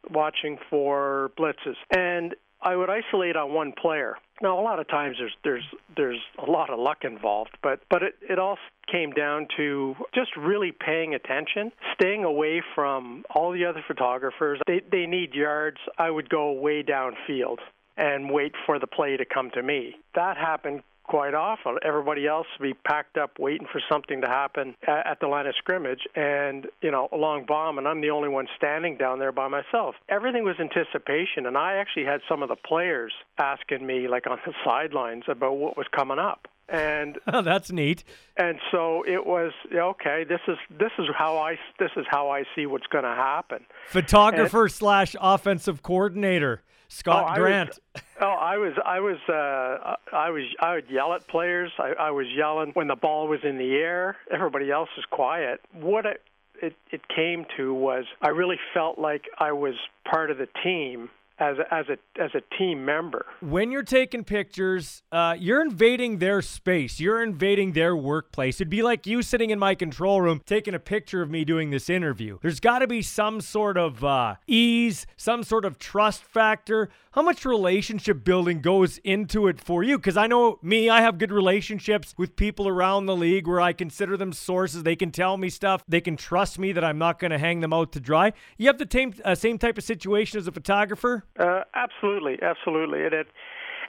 watching 0.10 0.58
for 0.70 1.32
blitzes, 1.38 1.76
and 1.96 2.36
I 2.66 2.76
would 2.76 2.90
isolate 2.90 3.36
on 3.36 3.54
one 3.54 3.74
player. 3.80 4.18
Now, 4.42 4.60
a 4.60 4.64
lot 4.64 4.80
of 4.80 4.88
times 4.90 5.18
there's 5.20 5.36
there's 5.44 5.64
there's 5.96 6.20
a 6.46 6.50
lot 6.50 6.70
of 6.72 6.80
luck 6.80 7.04
involved, 7.04 7.52
but 7.62 7.80
but 7.90 8.02
it 8.02 8.16
it 8.28 8.40
all 8.40 8.58
came 8.92 9.12
down 9.12 9.48
to 9.56 9.96
just 10.14 10.36
really 10.36 10.74
paying 10.74 11.14
attention, 11.14 11.72
staying 11.94 12.24
away 12.24 12.62
from 12.74 13.24
all 13.34 13.52
the 13.52 13.66
other 13.66 13.84
photographers. 13.88 14.60
They 14.68 14.82
they 14.92 15.06
need 15.06 15.34
yards. 15.34 15.78
I 15.98 16.10
would 16.10 16.30
go 16.30 16.52
way 16.54 16.84
downfield 16.84 17.60
and 17.98 18.30
wait 18.30 18.54
for 18.66 18.80
the 18.80 18.88
play 18.88 19.16
to 19.16 19.26
come 19.26 19.52
to 19.52 19.64
me. 19.64 19.96
That 20.16 20.36
happened 20.36 20.82
quite 21.08 21.34
often. 21.34 21.78
Everybody 21.84 22.28
else 22.28 22.48
would 22.60 22.66
be 22.66 22.74
packed 22.74 23.18
up 23.18 23.40
waiting 23.40 23.68
for 23.72 23.82
something 23.92 24.22
to 24.22 24.28
happen 24.28 24.76
at 24.88 25.20
the 25.20 25.28
line 25.28 25.48
of 25.48 25.56
scrimmage 25.58 26.02
and, 26.16 26.68
you 26.82 26.92
know, 26.92 27.10
a 27.12 27.18
long 27.18 27.46
bomb, 27.46 27.78
and 27.78 27.88
I'm 27.88 28.02
the 28.02 28.10
only 28.10 28.30
one 28.30 28.48
standing 28.58 28.98
down 28.98 29.20
there 29.20 29.32
by 29.32 29.48
myself. 29.48 29.96
Everything 30.10 30.44
was 30.44 30.56
anticipation, 30.60 31.46
and 31.46 31.58
I 31.58 31.76
actually 31.76 32.06
had 32.06 32.22
some 32.28 32.44
of 32.44 32.50
the 32.50 32.56
players 32.56 33.14
asking 33.38 33.86
me, 33.86 34.08
like 34.08 34.28
on 34.28 34.38
the 34.46 34.54
sidelines, 34.66 35.24
about 35.28 35.58
what 35.58 35.78
was 35.78 35.88
coming 35.96 36.20
up 36.20 36.48
and 36.68 37.20
oh, 37.28 37.42
that's 37.42 37.72
neat. 37.72 38.04
And 38.38 38.60
so 38.72 39.04
it 39.08 39.26
was 39.26 39.52
okay. 39.74 40.26
This 40.28 40.40
is 40.48 40.58
this 40.70 40.92
is 40.98 41.06
how 41.16 41.38
I 41.38 41.58
this 41.80 41.92
is 41.96 42.06
how 42.10 42.30
I 42.30 42.44
see 42.56 42.66
what's 42.66 42.88
going 42.88 43.04
to 43.04 43.16
happen. 43.16 43.66
Photographer 43.88 44.64
and, 44.64 44.72
slash 44.72 45.16
offensive 45.20 45.84
coordinator. 45.84 46.64
Scott 46.88 47.32
oh, 47.32 47.36
Grant. 47.36 47.70
Was, 47.70 48.04
oh, 48.22 48.26
I 48.28 48.58
was, 48.58 48.74
I 48.86 49.00
was, 49.00 49.18
uh, 49.28 49.96
I 50.16 50.30
was, 50.30 50.44
I 50.60 50.76
would 50.76 50.90
yell 50.90 51.14
at 51.14 51.28
players. 51.28 51.72
I, 51.80 51.94
I 52.00 52.12
was 52.12 52.28
yelling 52.36 52.72
when 52.74 52.88
the 52.88 52.96
ball 52.96 53.28
was 53.28 53.40
in 53.44 53.58
the 53.58 53.76
air. 53.76 54.18
Everybody 54.32 54.72
else 54.72 54.90
was 54.96 55.06
quiet. 55.10 55.62
What 55.74 56.06
it, 56.06 56.22
it, 56.62 56.76
it 56.92 57.02
came 57.08 57.46
to 57.58 57.74
was 57.74 58.06
I 58.22 58.30
really 58.30 58.60
felt 58.74 59.00
like 59.00 59.26
I 59.38 59.52
was 59.52 59.76
part 60.10 60.32
of 60.32 60.38
the 60.38 60.48
team 60.64 61.10
as 61.40 61.58
a, 61.58 61.74
as 61.74 61.86
a 61.90 62.22
as 62.22 62.32
a 62.34 62.42
team 62.58 62.86
member. 62.86 63.26
When 63.42 63.72
you're 63.72 63.84
taking 63.84 64.24
pictures, 64.24 65.04
uh, 65.12 65.36
you're 65.38 65.62
invading 65.62 66.20
their 66.20 66.42
space. 66.42 67.00
You're 67.00 67.22
invading 67.22 67.74
their 67.74 67.96
workplace. 67.96 68.58
It'd 68.58 68.70
be 68.70 68.82
like 68.82 69.06
you 69.06 69.22
sitting 69.22 69.50
in 69.50 69.60
my 69.60 69.76
control 69.76 70.22
room 70.22 70.42
taking 70.46 70.74
a 70.74 70.80
picture 70.80 71.22
of 71.22 71.30
me 71.30 71.44
doing 71.44 71.72
this 71.72 71.90
interview. 71.90 72.40
There's 72.42 72.60
got 72.60 72.80
to 72.80 72.88
be 72.88 73.02
some 73.02 73.42
sort 73.42 73.78
of 73.78 74.04
uh, 74.04 74.36
ease, 74.48 75.06
some 75.18 75.44
sort 75.44 75.66
of 75.66 75.78
trust 75.78 76.24
factor. 76.24 76.90
How 77.16 77.22
much 77.22 77.46
relationship 77.46 78.26
building 78.26 78.60
goes 78.60 78.98
into 78.98 79.48
it 79.48 79.62
for 79.62 79.84
you? 79.84 79.98
Because 79.98 80.18
I 80.18 80.28
know 80.28 80.60
me, 80.62 80.90
I 80.90 81.00
have 81.00 81.18
good 81.18 81.32
relationships 81.32 82.14
with 82.18 82.36
people 82.36 82.68
around 82.68 83.06
the 83.06 83.16
league 83.16 83.48
where 83.48 83.62
I 83.62 83.72
consider 83.72 84.18
them 84.18 84.34
sources. 84.34 84.84
They 84.84 84.98
can 84.98 85.12
tell 85.12 85.38
me 85.38 85.48
stuff. 85.48 85.82
They 85.88 86.02
can 86.02 86.18
trust 86.18 86.60
me 86.60 86.74
that 86.74 86.84
I'm 86.84 86.98
not 86.98 87.18
going 87.20 87.32
to 87.32 87.38
hang 87.38 87.62
them 87.62 87.72
out 87.72 87.94
to 87.94 88.02
dry. 88.02 88.34
You 88.58 88.68
have 88.68 88.80
the 88.80 88.88
same 88.92 89.14
uh, 89.24 89.34
same 89.34 89.58
type 89.58 89.78
of 89.78 89.86
situation 89.86 90.40
as 90.40 90.48
a 90.50 90.52
photographer. 90.52 91.24
Uh, 91.40 91.62
absolutely, 91.74 92.38
absolutely. 92.42 93.06
And 93.06 93.14
it 93.14 93.28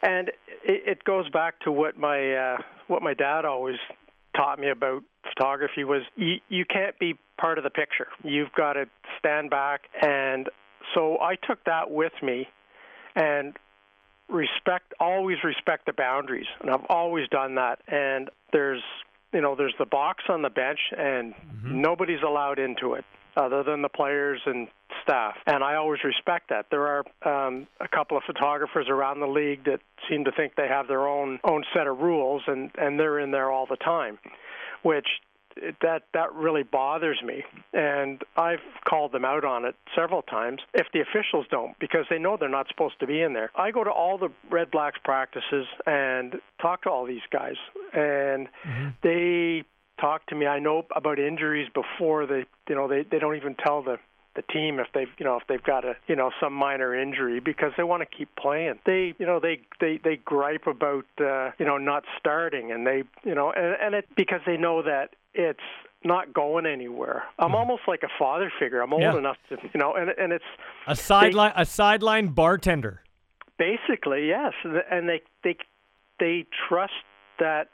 and 0.04 0.28
it, 0.62 0.82
it 0.86 1.04
goes 1.04 1.28
back 1.30 1.58
to 1.62 1.72
what 1.72 1.98
my 1.98 2.32
uh, 2.32 2.58
what 2.86 3.02
my 3.02 3.12
dad 3.12 3.44
always 3.44 3.78
taught 4.36 4.60
me 4.60 4.70
about 4.70 5.02
photography 5.34 5.82
was 5.82 6.02
you, 6.14 6.36
you 6.48 6.64
can't 6.64 6.96
be 7.00 7.18
part 7.40 7.58
of 7.58 7.64
the 7.64 7.70
picture. 7.70 8.06
You've 8.22 8.52
got 8.56 8.74
to 8.74 8.84
stand 9.18 9.50
back 9.50 9.80
and 10.00 10.48
so 10.94 11.18
I 11.20 11.34
took 11.34 11.64
that 11.64 11.90
with 11.90 12.12
me 12.22 12.46
and 13.16 13.56
respect 14.28 14.94
always 15.00 15.38
respect 15.42 15.86
the 15.86 15.92
boundaries 15.92 16.46
and 16.60 16.70
I've 16.70 16.84
always 16.88 17.28
done 17.28 17.56
that 17.56 17.80
and 17.88 18.28
there's 18.52 18.82
you 19.32 19.40
know 19.40 19.54
there's 19.54 19.74
the 19.78 19.86
box 19.86 20.24
on 20.28 20.42
the 20.42 20.50
bench 20.50 20.80
and 20.96 21.34
mm-hmm. 21.34 21.80
nobody's 21.80 22.22
allowed 22.22 22.58
into 22.58 22.94
it 22.94 23.04
other 23.36 23.62
than 23.62 23.82
the 23.82 23.88
players 23.88 24.40
and 24.46 24.68
staff. 25.02 25.34
And 25.46 25.62
I 25.62 25.76
always 25.76 26.02
respect 26.04 26.48
that. 26.48 26.66
There 26.70 26.86
are 26.86 27.46
um, 27.46 27.66
a 27.80 27.88
couple 27.88 28.16
of 28.16 28.22
photographers 28.24 28.86
around 28.88 29.20
the 29.20 29.26
league 29.26 29.64
that 29.64 29.80
seem 30.08 30.24
to 30.24 30.32
think 30.32 30.54
they 30.56 30.68
have 30.68 30.88
their 30.88 31.06
own 31.06 31.38
own 31.44 31.64
set 31.74 31.86
of 31.86 31.98
rules, 31.98 32.42
and 32.46 32.70
and 32.78 32.98
they're 32.98 33.20
in 33.20 33.30
there 33.30 33.50
all 33.50 33.66
the 33.66 33.76
time, 33.76 34.18
which 34.82 35.06
that 35.82 36.02
that 36.12 36.32
really 36.34 36.62
bothers 36.62 37.18
me 37.24 37.42
and 37.72 38.22
I've 38.36 38.60
called 38.88 39.12
them 39.12 39.24
out 39.24 39.44
on 39.44 39.64
it 39.64 39.74
several 39.94 40.22
times 40.22 40.60
if 40.74 40.86
the 40.92 41.00
officials 41.00 41.46
don't 41.50 41.78
because 41.78 42.04
they 42.10 42.18
know 42.18 42.36
they're 42.38 42.48
not 42.48 42.68
supposed 42.68 43.00
to 43.00 43.06
be 43.06 43.22
in 43.22 43.32
there. 43.32 43.50
I 43.54 43.70
go 43.70 43.84
to 43.84 43.90
all 43.90 44.18
the 44.18 44.28
Red 44.50 44.70
Blacks 44.70 44.98
practices 45.02 45.66
and 45.86 46.36
talk 46.60 46.82
to 46.82 46.90
all 46.90 47.06
these 47.06 47.22
guys 47.30 47.56
and 47.92 48.48
mm-hmm. 48.66 48.88
they 49.02 49.64
talk 50.00 50.26
to 50.26 50.34
me. 50.34 50.46
I 50.46 50.58
know 50.58 50.84
about 50.94 51.18
injuries 51.18 51.68
before 51.74 52.26
they, 52.26 52.44
you 52.68 52.74
know, 52.74 52.88
they 52.88 53.02
they 53.10 53.18
don't 53.18 53.36
even 53.36 53.54
tell 53.54 53.82
the 53.82 53.98
the 54.36 54.42
team 54.52 54.78
if 54.78 54.86
they've 54.94 55.08
you 55.18 55.24
know 55.24 55.36
if 55.36 55.42
they've 55.48 55.62
got 55.62 55.84
a 55.84 55.96
you 56.06 56.14
know 56.14 56.30
some 56.40 56.52
minor 56.52 56.94
injury 56.94 57.40
because 57.40 57.72
they 57.76 57.82
want 57.82 58.02
to 58.02 58.16
keep 58.16 58.28
playing. 58.36 58.78
They 58.84 59.14
you 59.18 59.26
know 59.26 59.40
they 59.40 59.60
they 59.80 59.98
they 60.02 60.16
gripe 60.16 60.66
about 60.66 61.06
uh, 61.18 61.50
you 61.58 61.64
know 61.64 61.78
not 61.78 62.04
starting 62.18 62.70
and 62.70 62.86
they 62.86 63.02
you 63.24 63.34
know 63.34 63.50
and, 63.50 63.76
and 63.80 63.94
it 63.94 64.08
because 64.14 64.40
they 64.46 64.56
know 64.56 64.82
that 64.82 65.14
it's 65.36 65.60
not 66.04 66.32
going 66.32 66.66
anywhere. 66.66 67.24
I'm 67.38 67.50
mm. 67.50 67.54
almost 67.54 67.82
like 67.86 68.02
a 68.02 68.08
father 68.18 68.52
figure. 68.58 68.80
I'm 68.80 68.92
old 68.92 69.02
yeah. 69.02 69.16
enough 69.16 69.36
to 69.48 69.56
you 69.72 69.80
know 69.80 69.94
and 69.94 70.10
and 70.10 70.32
it's 70.32 70.44
a 70.86 70.96
sideline 70.96 71.52
a 71.56 71.64
sideline 71.64 72.28
bartender. 72.28 73.02
Basically, 73.58 74.28
yes, 74.28 74.52
and 74.64 75.08
they 75.08 75.22
they 75.42 75.56
they 76.18 76.46
trust 76.68 76.92
that 77.38 77.68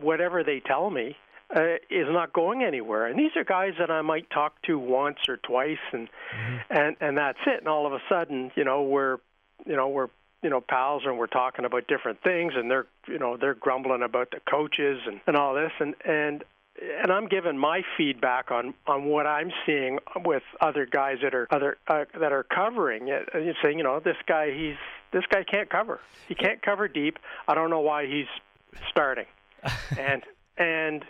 whatever 0.00 0.42
they 0.44 0.60
tell 0.60 0.90
me 0.90 1.16
uh, 1.54 1.74
is 1.90 2.06
not 2.08 2.32
going 2.32 2.62
anywhere. 2.62 3.06
And 3.06 3.18
these 3.18 3.32
are 3.36 3.44
guys 3.44 3.72
that 3.78 3.90
I 3.90 4.02
might 4.02 4.30
talk 4.30 4.60
to 4.62 4.78
once 4.78 5.18
or 5.28 5.36
twice, 5.36 5.78
and 5.92 6.08
mm-hmm. 6.08 6.56
and 6.70 6.96
and 7.00 7.16
that's 7.16 7.38
it. 7.46 7.58
And 7.58 7.68
all 7.68 7.86
of 7.86 7.92
a 7.92 8.00
sudden, 8.08 8.50
you 8.56 8.64
know, 8.64 8.82
we're 8.82 9.18
you 9.66 9.76
know 9.76 9.88
we're 9.88 10.08
you 10.42 10.50
know 10.50 10.60
pals 10.60 11.02
and 11.04 11.18
we're 11.18 11.26
talking 11.26 11.64
about 11.64 11.86
different 11.86 12.22
things, 12.22 12.52
and 12.56 12.70
they're 12.70 12.86
you 13.08 13.18
know 13.18 13.36
they're 13.36 13.54
grumbling 13.54 14.02
about 14.02 14.30
the 14.30 14.40
coaches 14.50 15.00
and 15.06 15.20
and 15.26 15.36
all 15.36 15.54
this, 15.54 15.72
and 15.80 15.94
and 16.04 16.44
and 16.80 17.12
I'm 17.12 17.26
giving 17.26 17.58
my 17.58 17.82
feedback 17.96 18.50
on 18.50 18.74
on 18.86 19.06
what 19.06 19.26
I'm 19.26 19.50
seeing 19.66 19.98
with 20.24 20.42
other 20.60 20.86
guys 20.86 21.18
that 21.22 21.34
are 21.34 21.46
other 21.50 21.76
uh, 21.88 22.04
that 22.18 22.32
are 22.32 22.44
covering 22.44 23.08
it. 23.08 23.28
And 23.34 23.44
you're 23.44 23.54
saying, 23.62 23.78
you 23.78 23.84
know, 23.84 24.00
this 24.00 24.16
guy 24.26 24.52
he's 24.52 24.76
this 25.12 25.24
guy 25.30 25.44
can't 25.44 25.68
cover. 25.68 26.00
He 26.28 26.34
can't 26.34 26.62
cover 26.62 26.88
deep. 26.88 27.18
I 27.48 27.54
don't 27.54 27.70
know 27.70 27.80
why 27.80 28.06
he's 28.06 28.26
starting. 28.90 29.26
and 29.98 30.22
and 30.56 31.04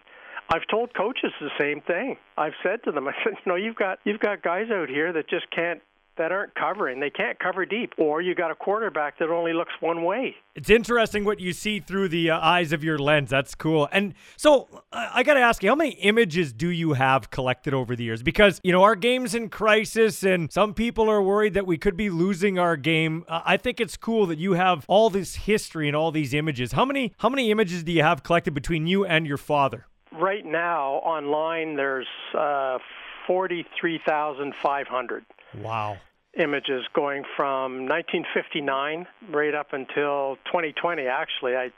I've 0.52 0.66
told 0.68 0.94
coaches 0.94 1.32
the 1.40 1.50
same 1.58 1.80
thing. 1.80 2.16
I've 2.36 2.54
said 2.62 2.82
to 2.84 2.92
them, 2.92 3.06
I 3.06 3.12
said, 3.22 3.34
you 3.44 3.52
know, 3.52 3.56
you've 3.56 3.76
got 3.76 3.98
you've 4.04 4.20
got 4.20 4.42
guys 4.42 4.70
out 4.70 4.88
here 4.88 5.12
that 5.12 5.28
just 5.28 5.50
can't 5.50 5.80
that 6.17 6.33
aren't 6.33 6.55
covering. 6.55 7.00
They 7.00 7.11
can't 7.11 7.38
cover 7.38 7.64
deep, 7.64 7.93
or 7.97 8.21
you 8.21 8.35
got 8.35 8.50
a 8.50 8.55
quarterback 8.55 9.19
that 9.19 9.31
only 9.31 9.52
looks 9.52 9.73
one 9.81 10.05
way. 10.05 10.37
It's 10.55 10.69
interesting 10.69 11.25
what 11.25 11.40
you 11.40 11.52
see 11.52 11.81
through 11.81 12.09
the 12.09 12.31
uh, 12.31 12.38
eyes 12.40 12.73
of 12.73 12.85
your 12.85 12.99
lens. 12.99 13.31
That's 13.31 13.55
cool. 13.55 13.88
And 13.93 14.14
so 14.37 14.69
uh, 14.93 15.09
I 15.14 15.23
got 15.23 15.35
to 15.35 15.40
ask 15.40 15.62
you, 15.62 15.71
how 15.71 15.75
many 15.75 15.93
images 15.93 16.52
do 16.52 16.69
you 16.69 16.93
have 16.93 17.31
collected 17.31 17.73
over 17.73 17.97
the 17.97 18.05
years? 18.05 18.23
Because 18.23 18.61
you 18.62 18.73
know 18.73 18.83
our 18.83 18.97
game's 18.97 19.35
in 19.35 19.49
crisis, 19.49 20.23
and 20.23 20.52
some 20.52 20.75
people 20.75 21.09
are 21.09 21.23
worried 21.23 21.55
that 21.55 21.67
we 21.67 21.79
could 21.79 21.97
be 21.97 22.11
losing 22.11 22.59
our 22.59 22.76
game. 22.76 23.25
Uh, 23.29 23.40
I 23.45 23.57
think 23.57 23.81
it's 23.81 23.97
cool 23.97 24.26
that 24.26 24.38
you 24.38 24.52
have 24.55 24.85
all 24.88 25.11
this 25.11 25.37
history 25.37 25.87
and 25.87 25.97
all 25.97 26.11
these 26.11 26.35
images. 26.35 26.73
How 26.73 26.85
many 26.85 27.14
how 27.19 27.29
many 27.29 27.50
images 27.50 27.83
do 27.83 27.93
you 27.93 28.02
have 28.02 28.23
collected 28.23 28.52
between 28.52 28.87
you 28.87 29.05
and 29.07 29.26
your 29.26 29.38
father? 29.38 29.87
Right 30.12 30.45
now 30.45 30.95
online, 30.95 31.76
there's 31.76 32.09
uh, 32.37 32.79
forty-three 33.26 34.00
thousand 34.07 34.55
five 34.61 34.88
hundred. 34.88 35.25
Wow. 35.59 35.99
images 36.38 36.85
going 36.95 37.25
from 37.37 37.88
1959 37.88 39.07
right 39.33 39.54
up 39.54 39.73
until 39.73 40.37
2020 40.47 41.07
actually 41.07 41.57
i 41.57 41.71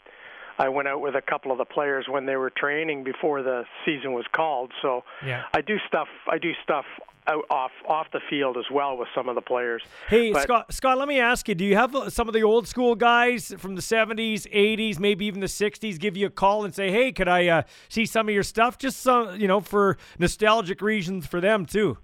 i 0.59 0.69
went 0.69 0.89
out 0.89 1.01
with 1.01 1.15
a 1.15 1.23
couple 1.23 1.51
of 1.51 1.59
the 1.59 1.65
players 1.65 2.07
when 2.09 2.27
they 2.27 2.37
were 2.37 2.51
training 2.51 3.03
before 3.03 3.43
the 3.43 3.65
season 3.85 4.13
was 4.13 4.27
called. 4.35 4.73
So 4.83 5.03
yeah. 5.25 5.45
i 5.55 5.61
do 5.61 5.77
stuff 5.89 6.09
i 6.31 6.39
do 6.39 6.53
stuff 6.63 6.85
out 7.27 7.45
off 7.51 7.71
off 7.89 8.09
the 8.13 8.21
field 8.29 8.57
as 8.57 8.65
well 8.71 8.97
with 8.97 9.09
some 9.15 9.29
of 9.29 9.35
the 9.37 9.41
players. 9.41 9.83
Hey 10.09 10.33
but, 10.33 10.43
scott 10.43 10.75
scott 10.75 10.99
let 10.99 11.09
me 11.09 11.19
ask 11.21 11.49
you 11.49 11.55
do 11.55 11.65
you 11.65 11.77
have 11.77 11.95
uh, 11.95 12.11
some 12.11 12.29
of 12.29 12.35
the 12.35 12.43
old 12.43 12.67
school 12.69 12.95
guys 12.95 13.55
from 13.59 13.75
the 13.75 13.83
70s 13.83 14.51
80s 14.53 14.99
maybe 14.99 15.25
even 15.27 15.41
the 15.41 15.47
60s 15.47 15.99
give 15.99 16.17
you 16.17 16.27
a 16.27 16.31
call 16.31 16.65
and 16.65 16.75
say 16.75 16.91
hey 16.91 17.13
could 17.13 17.29
i 17.29 17.47
uh, 17.47 17.63
see 17.89 18.07
some 18.07 18.29
of 18.29 18.35
your 18.35 18.43
stuff? 18.43 18.77
Just 18.77 19.01
some 19.01 19.41
you 19.41 19.49
know 19.49 19.61
for 19.61 19.97
nostalgic 20.19 20.83
reasons 20.83 21.27
for 21.27 21.41
them 21.41 21.65
too 21.65 21.97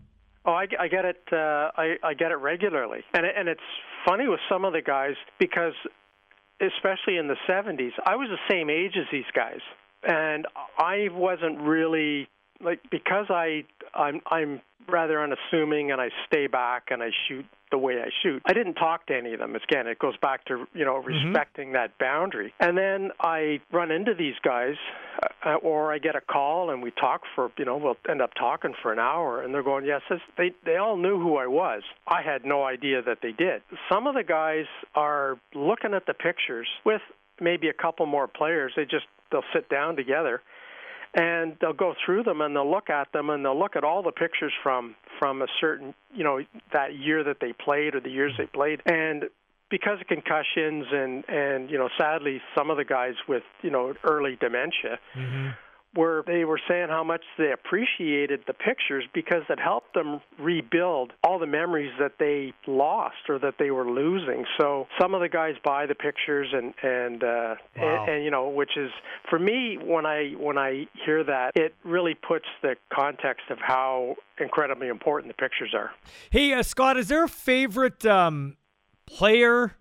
Oh, 0.49 0.53
I, 0.53 0.67
I 0.81 0.89
get 0.89 1.05
it. 1.05 1.21
Uh, 1.31 1.71
I, 1.77 1.97
I 2.03 2.15
get 2.15 2.31
it 2.31 2.37
regularly, 2.37 3.01
and 3.13 3.27
it, 3.27 3.35
and 3.37 3.51
it's 3.51 3.61
funny 4.07 4.29
with 4.29 4.41
some 4.49 4.65
of 4.65 4.73
the 4.73 4.81
guys 4.81 5.13
because, 5.39 5.75
especially 6.59 7.19
in 7.19 7.29
the 7.29 7.37
'70s, 7.47 7.91
I 8.07 8.17
was 8.17 8.31
the 8.31 8.39
same 8.51 8.71
age 8.71 8.93
as 8.97 9.05
these 9.13 9.31
guys, 9.35 9.61
and 10.05 10.47
I 10.79 11.09
wasn't 11.13 11.61
really 11.61 12.29
like 12.65 12.81
because 12.91 13.27
I 13.29 13.65
I'm 13.93 14.23
I'm 14.31 14.63
rather 14.89 15.23
unassuming 15.23 15.91
and 15.93 16.01
I 16.01 16.11
stay 16.27 16.47
back 16.47 16.89
and 16.91 17.03
I 17.03 17.11
shoot 17.29 17.47
the 17.71 17.79
way 17.79 18.01
I 18.01 18.09
shoot. 18.23 18.43
I 18.47 18.53
didn't 18.53 18.75
talk 18.75 19.07
to 19.07 19.17
any 19.17 19.35
of 19.35 19.41
them. 19.41 19.55
Again, 19.55 19.87
it 19.87 19.99
goes 19.99 20.17
back 20.19 20.45
to 20.47 20.67
you 20.75 20.85
know 20.85 20.95
mm-hmm. 20.95 21.27
respecting 21.27 21.69
mm-hmm. 21.69 21.75
that 21.75 21.99
boundary. 21.99 22.55
And 22.61 22.77
then 22.77 23.11
I 23.21 23.61
run 23.73 23.91
into 23.91 24.15
these 24.15 24.35
guys, 24.43 24.77
uh, 25.45 25.55
or 25.57 25.93
I 25.93 25.99
get 25.99 26.17
a 26.17 26.21
call 26.21 26.71
and 26.71 26.83
we 26.83 26.91
talk 26.93 27.23
for 27.35 27.51
you 27.59 27.65
know 27.65 27.77
we'll 27.77 27.97
end 28.09 28.23
up 28.23 28.31
talking 28.39 28.75
for 28.83 28.93
an 28.93 28.99
hour, 28.99 29.43
and 29.43 29.53
they're 29.53 29.63
going, 29.63 29.85
yes, 29.85 30.03
this, 30.09 30.21
they 30.37 30.53
they 30.65 30.77
all 30.77 30.97
knew 30.97 31.19
who 31.21 31.37
I 31.37 31.47
was. 31.47 31.83
I 32.07 32.23
had 32.23 32.45
no 32.45 32.65
idea 32.65 33.03
that 33.03 33.19
they 33.23 33.33
did. 33.33 33.63
Some 33.91 34.07
of 34.07 34.15
the 34.15 34.25
guys 34.25 34.67
are 34.95 35.39
looking 35.55 35.95
at 35.95 36.07
the 36.07 36.15
pictures 36.15 36.69
with 36.85 37.03
maybe 37.41 37.69
a 37.69 37.75
couple 37.75 38.07
more 38.07 38.29
players. 38.29 38.73
They 38.77 38.85
just 38.85 39.07
they'll 39.31 39.43
sit 39.53 39.69
down 39.69 39.97
together 39.97 40.41
and 41.15 41.57
they'll 41.61 41.73
go 41.73 41.95
through 42.05 42.23
them 42.23 42.41
and 42.41 42.55
they'll 42.55 42.71
look 42.71 42.91
at 42.91 43.13
them 43.13 43.31
and 43.31 43.45
they'll 43.45 43.59
look 43.59 43.77
at 43.77 43.85
all 43.85 44.03
the 44.03 44.13
pictures 44.13 44.53
from 44.63 44.95
from 45.19 45.43
a 45.43 45.47
certain 45.61 45.95
you 46.15 46.25
know 46.25 46.41
that 46.73 46.95
year 46.97 47.25
that 47.25 47.39
they 47.41 47.53
played 47.53 47.95
or 47.95 48.01
the 48.01 48.11
years 48.11 48.33
they 48.39 48.47
played. 48.47 48.81
And 48.87 49.25
because 49.71 50.01
of 50.01 50.07
concussions 50.07 50.87
and 50.93 51.25
and 51.29 51.71
you 51.71 51.79
know 51.79 51.89
sadly 51.99 52.41
some 52.57 52.71
of 52.71 52.77
the 52.77 52.85
guys 52.85 53.15
with 53.29 53.43
you 53.63 53.71
know 53.71 53.95
early 54.05 54.37
dementia 54.41 54.99
mm-hmm 55.17 55.49
where 55.95 56.23
they 56.27 56.45
were 56.45 56.61
saying 56.69 56.89
how 56.89 57.03
much 57.03 57.23
they 57.39 57.53
appreciated 57.53 58.41
the 58.47 58.53
pictures 58.53 59.05
because 59.15 59.43
it 59.49 59.59
helped 59.59 59.95
them 59.95 60.21
rebuild 60.39 61.13
all 61.25 61.39
the 61.39 61.47
memories 61.47 61.93
that 61.99 62.13
they 62.19 62.53
lost 62.67 63.17
or 63.29 63.39
that 63.39 63.55
they 63.59 63.71
were 63.71 63.91
losing. 63.91 64.45
So 64.61 64.87
some 65.01 65.15
of 65.15 65.21
the 65.21 65.29
guys 65.29 65.55
buy 65.65 65.87
the 65.87 65.95
pictures 65.95 66.49
and 66.53 66.75
and 66.83 67.25
uh 67.25 67.55
wow. 67.77 68.05
and, 68.05 68.11
and 68.11 68.25
you 68.25 68.31
know 68.31 68.49
which 68.49 68.77
is 68.77 68.91
for 69.31 69.39
me 69.39 69.79
when 69.83 70.05
I 70.05 70.33
when 70.39 70.59
I 70.59 70.87
hear 71.05 71.25
that 71.25 71.53
it 71.57 71.75
really 71.85 72.15
puts 72.15 72.47
the 72.63 72.77
context 72.93 73.45
of 73.51 73.59
how 73.61 74.17
incredibly 74.39 74.89
important 74.89 75.35
the 75.35 75.41
pictures 75.43 75.75
are. 75.75 75.91
Hey 76.31 76.53
uh, 76.53 76.63
Scott, 76.63 76.97
is 76.97 77.09
there 77.09 77.25
a 77.25 77.29
favorite 77.29 78.05
um 78.05 78.57
player 79.07 79.78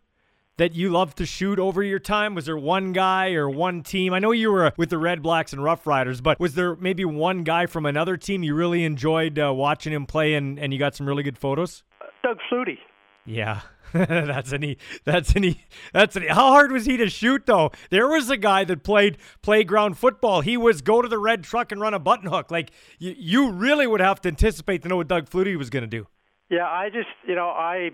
that 0.58 0.76
you 0.76 0.90
love 0.90 1.16
to 1.16 1.26
shoot 1.26 1.60
over 1.60 1.82
your 1.82 2.00
time? 2.00 2.36
Was 2.36 2.46
there 2.46 2.58
one 2.58 2.92
guy 2.92 3.34
or 3.34 3.50
one 3.50 3.84
team? 3.84 4.14
I 4.14 4.20
know 4.20 4.32
you 4.32 4.52
were 4.52 4.74
with 4.78 4.90
the 4.90 4.98
Red 4.98 5.22
Blacks 5.22 5.54
and 5.54 5.64
Rough 5.64 5.88
Riders, 5.88 6.22
but 6.22 6.40
was 6.40 6.56
there 6.56 6.76
maybe 6.76 7.06
one 7.06 7.44
guy 7.44 7.66
from 7.66 7.86
another 7.86 8.18
team 8.18 8.44
you 8.44 8.56
really 8.56 8.84
enjoyed 8.84 9.40
uh, 9.40 9.54
watching 9.54 9.94
him 9.94 10.06
play 10.06 10.34
and, 10.34 10.60
and 10.60 10.74
you 10.74 10.80
got 10.80 10.96
some 10.96 11.08
really 11.08 11.24
good 11.24 11.38
photos? 11.38 11.84
Doug 12.24 12.38
Flutie. 12.52 12.80
Yeah. 13.26 13.62
that's 13.94 14.52
any 14.52 14.78
that's 15.06 15.34
any 15.34 15.64
that's 15.94 16.18
any 16.18 16.28
how 16.28 16.50
hard 16.50 16.74
was 16.74 16.86
he 16.86 16.98
to 16.98 17.10
shoot 17.10 17.46
though 17.46 17.72
there 17.90 18.06
was 18.06 18.30
a 18.30 18.36
guy 18.36 18.66
that 18.66 18.84
played 18.84 19.18
playground 19.42 19.98
football 19.98 20.42
he 20.42 20.58
was 20.58 20.82
go 20.82 21.02
to 21.02 21.08
the 21.08 21.18
red 21.18 21.42
truck 21.42 21.72
and 21.72 21.80
run 21.80 21.94
a 21.94 22.00
button 22.00 22.30
hook 22.30 22.52
like 22.52 22.72
you, 23.00 23.16
you 23.18 23.50
really 23.50 23.88
would 23.88 24.02
have 24.02 24.20
to 24.20 24.28
anticipate 24.28 24.82
to 24.82 24.90
know 24.90 24.98
what 24.98 25.08
doug 25.08 25.30
flutie 25.30 25.58
was 25.58 25.70
going 25.70 25.84
to 25.84 25.88
do 25.88 26.06
yeah 26.50 26.66
i 26.66 26.90
just 26.90 27.08
you 27.26 27.34
know 27.34 27.48
i 27.48 27.90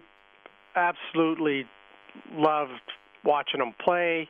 absolutely 0.76 1.64
loved 2.34 2.72
watching 3.24 3.60
them 3.60 3.74
play. 3.84 4.30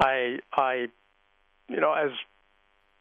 I 0.00 0.38
I 0.52 0.86
you 1.68 1.80
know 1.80 1.92
as 1.92 2.10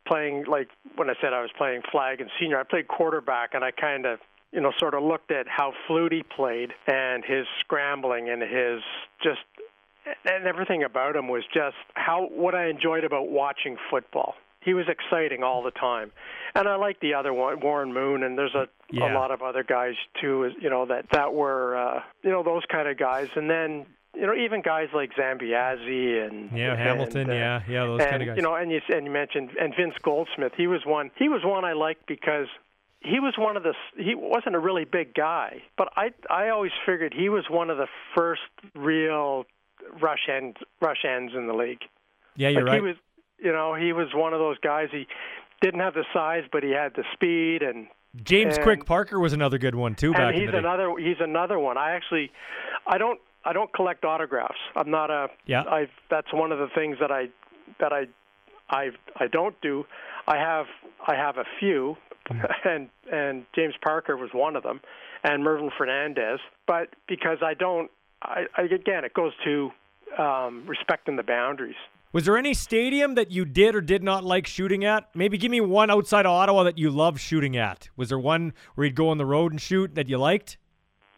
playing 0.07 0.45
like 0.47 0.69
when 0.95 1.09
I 1.09 1.13
said 1.21 1.33
I 1.33 1.41
was 1.41 1.51
playing 1.57 1.81
flag 1.91 2.21
and 2.21 2.29
senior, 2.39 2.59
I 2.59 2.63
played 2.63 2.87
quarterback 2.87 3.53
and 3.53 3.63
I 3.63 3.71
kind 3.71 4.05
of 4.05 4.19
you 4.51 4.61
know 4.61 4.71
sort 4.77 4.93
of 4.93 5.03
looked 5.03 5.31
at 5.31 5.47
how 5.47 5.73
Flutie 5.87 6.23
played 6.35 6.71
and 6.87 7.23
his 7.25 7.45
scrambling 7.61 8.29
and 8.29 8.41
his 8.41 8.81
just 9.23 9.39
and 10.25 10.45
everything 10.47 10.83
about 10.83 11.15
him 11.15 11.27
was 11.27 11.43
just 11.53 11.75
how 11.93 12.27
what 12.31 12.55
I 12.55 12.67
enjoyed 12.67 13.03
about 13.03 13.29
watching 13.29 13.77
football. 13.89 14.35
He 14.63 14.75
was 14.75 14.85
exciting 14.87 15.41
all 15.41 15.63
the 15.63 15.71
time, 15.71 16.11
and 16.53 16.67
I 16.67 16.75
like 16.75 16.99
the 16.99 17.15
other 17.15 17.33
one, 17.33 17.61
Warren 17.61 17.91
Moon, 17.93 18.21
and 18.21 18.37
there's 18.37 18.53
a 18.53 18.67
yeah. 18.91 19.11
a 19.11 19.17
lot 19.17 19.31
of 19.31 19.41
other 19.41 19.63
guys 19.63 19.95
too. 20.21 20.51
You 20.59 20.69
know 20.69 20.85
that 20.85 21.05
that 21.11 21.33
were 21.33 21.75
uh, 21.75 21.99
you 22.21 22.29
know 22.29 22.43
those 22.43 22.61
kind 22.71 22.87
of 22.87 22.97
guys, 22.97 23.27
and 23.35 23.49
then 23.49 23.87
you 24.21 24.27
know, 24.27 24.35
even 24.35 24.61
guys 24.61 24.87
like 24.93 25.09
Zambiasi 25.15 26.27
and 26.27 26.55
yeah, 26.55 26.75
Hamilton, 26.75 27.21
and, 27.21 27.31
uh, 27.31 27.33
yeah, 27.33 27.61
yeah, 27.67 27.85
those 27.85 28.01
and, 28.01 28.09
kind 28.11 28.21
of 28.21 28.27
guys. 28.27 28.37
You 28.37 28.43
know, 28.43 28.53
and 28.53 28.71
you 28.71 28.79
and 28.89 29.03
you 29.07 29.11
mentioned 29.11 29.49
and 29.59 29.73
Vince 29.75 29.95
Goldsmith. 30.03 30.51
He 30.55 30.67
was 30.67 30.81
one. 30.85 31.09
He 31.15 31.27
was 31.27 31.41
one 31.43 31.65
I 31.65 31.73
liked 31.73 32.05
because 32.05 32.45
he 32.99 33.19
was 33.19 33.33
one 33.35 33.57
of 33.57 33.63
the. 33.63 33.73
He 33.97 34.13
wasn't 34.13 34.55
a 34.55 34.59
really 34.59 34.85
big 34.85 35.15
guy, 35.15 35.63
but 35.75 35.91
I 35.95 36.11
I 36.29 36.49
always 36.49 36.71
figured 36.85 37.15
he 37.17 37.29
was 37.29 37.45
one 37.49 37.71
of 37.71 37.77
the 37.77 37.87
first 38.15 38.43
real 38.75 39.45
rush 39.99 40.29
ends 40.31 40.57
rush 40.79 41.03
ends 41.03 41.33
in 41.35 41.47
the 41.47 41.55
league. 41.55 41.81
Yeah, 42.35 42.49
you're 42.49 42.61
like 42.61 42.73
right. 42.73 42.75
He 42.75 42.81
was, 42.81 42.95
you 43.39 43.51
know, 43.51 43.73
he 43.73 43.91
was 43.91 44.09
one 44.13 44.33
of 44.33 44.39
those 44.39 44.59
guys. 44.59 44.89
He 44.91 45.07
didn't 45.61 45.79
have 45.79 45.95
the 45.95 46.05
size, 46.13 46.43
but 46.51 46.61
he 46.61 46.69
had 46.69 46.93
the 46.95 47.03
speed 47.13 47.63
and. 47.63 47.87
James 48.23 48.57
and, 48.57 48.63
Quick 48.63 48.85
Parker 48.85 49.21
was 49.21 49.31
another 49.31 49.57
good 49.57 49.73
one 49.73 49.95
too. 49.95 50.11
Back 50.11 50.35
and 50.35 50.41
he's 50.43 50.53
another. 50.53 50.93
He's 50.99 51.21
another 51.21 51.57
one. 51.57 51.77
I 51.77 51.93
actually, 51.93 52.29
I 52.85 52.97
don't 52.97 53.21
I 53.43 53.53
don't 53.53 53.73
collect 53.73 54.05
autographs. 54.05 54.59
I'm 54.75 54.91
not 54.91 55.09
a. 55.09 55.27
Yeah. 55.45 55.63
I 55.63 55.87
that's 56.09 56.31
one 56.33 56.51
of 56.51 56.59
the 56.59 56.67
things 56.75 56.97
that 56.99 57.11
I 57.11 57.29
that 57.79 57.91
I 57.91 58.05
I 58.69 58.89
I 59.19 59.27
don't 59.27 59.59
do. 59.61 59.85
I 60.27 60.37
have 60.37 60.65
I 61.07 61.15
have 61.15 61.37
a 61.37 61.45
few, 61.59 61.97
mm. 62.29 62.53
and 62.65 62.89
and 63.11 63.45
James 63.55 63.73
Parker 63.83 64.15
was 64.17 64.29
one 64.33 64.55
of 64.55 64.63
them, 64.63 64.81
and 65.23 65.43
Mervyn 65.43 65.71
Fernandez. 65.77 66.39
But 66.67 66.89
because 67.07 67.39
I 67.43 67.53
don't, 67.53 67.89
I, 68.21 68.45
I 68.55 68.63
again 68.63 69.03
it 69.05 69.13
goes 69.13 69.33
to 69.43 69.71
um, 70.21 70.65
respecting 70.67 71.15
the 71.15 71.23
boundaries. 71.23 71.75
Was 72.13 72.25
there 72.25 72.35
any 72.35 72.53
stadium 72.53 73.15
that 73.15 73.31
you 73.31 73.45
did 73.45 73.73
or 73.73 73.79
did 73.79 74.03
not 74.03 74.25
like 74.25 74.45
shooting 74.45 74.83
at? 74.83 75.07
Maybe 75.15 75.37
give 75.37 75.49
me 75.49 75.61
one 75.61 75.89
outside 75.89 76.25
of 76.25 76.33
Ottawa 76.33 76.63
that 76.63 76.77
you 76.77 76.89
loved 76.89 77.21
shooting 77.21 77.55
at. 77.55 77.89
Was 77.95 78.09
there 78.09 78.19
one 78.19 78.53
where 78.75 78.85
you'd 78.85 78.95
go 78.95 79.09
on 79.09 79.17
the 79.17 79.25
road 79.25 79.53
and 79.53 79.61
shoot 79.61 79.95
that 79.95 80.09
you 80.09 80.17
liked? 80.17 80.57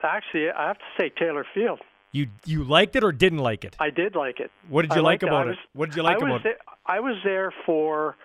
Actually, 0.03 0.51
I 0.51 0.67
have 0.67 0.77
to 0.77 0.83
say 0.99 1.11
Taylor 1.17 1.47
Field. 1.51 1.79
You 2.13 2.27
you 2.45 2.63
liked 2.63 2.95
it 2.95 3.03
or 3.03 3.11
didn't 3.11 3.39
like 3.39 3.65
it? 3.65 3.75
I 3.79 3.89
did 3.89 4.15
like 4.15 4.39
it. 4.39 4.51
What 4.69 4.83
did 4.83 4.95
you 4.95 5.01
like 5.01 5.23
about 5.23 5.47
it. 5.47 5.53
it? 5.53 5.57
What 5.73 5.89
did 5.89 5.95
you 5.97 6.03
like 6.03 6.21
I 6.21 6.25
about 6.25 6.45
it? 6.45 6.59
I 6.85 6.99
was 6.99 7.15
there 7.25 7.51
for 7.65 8.15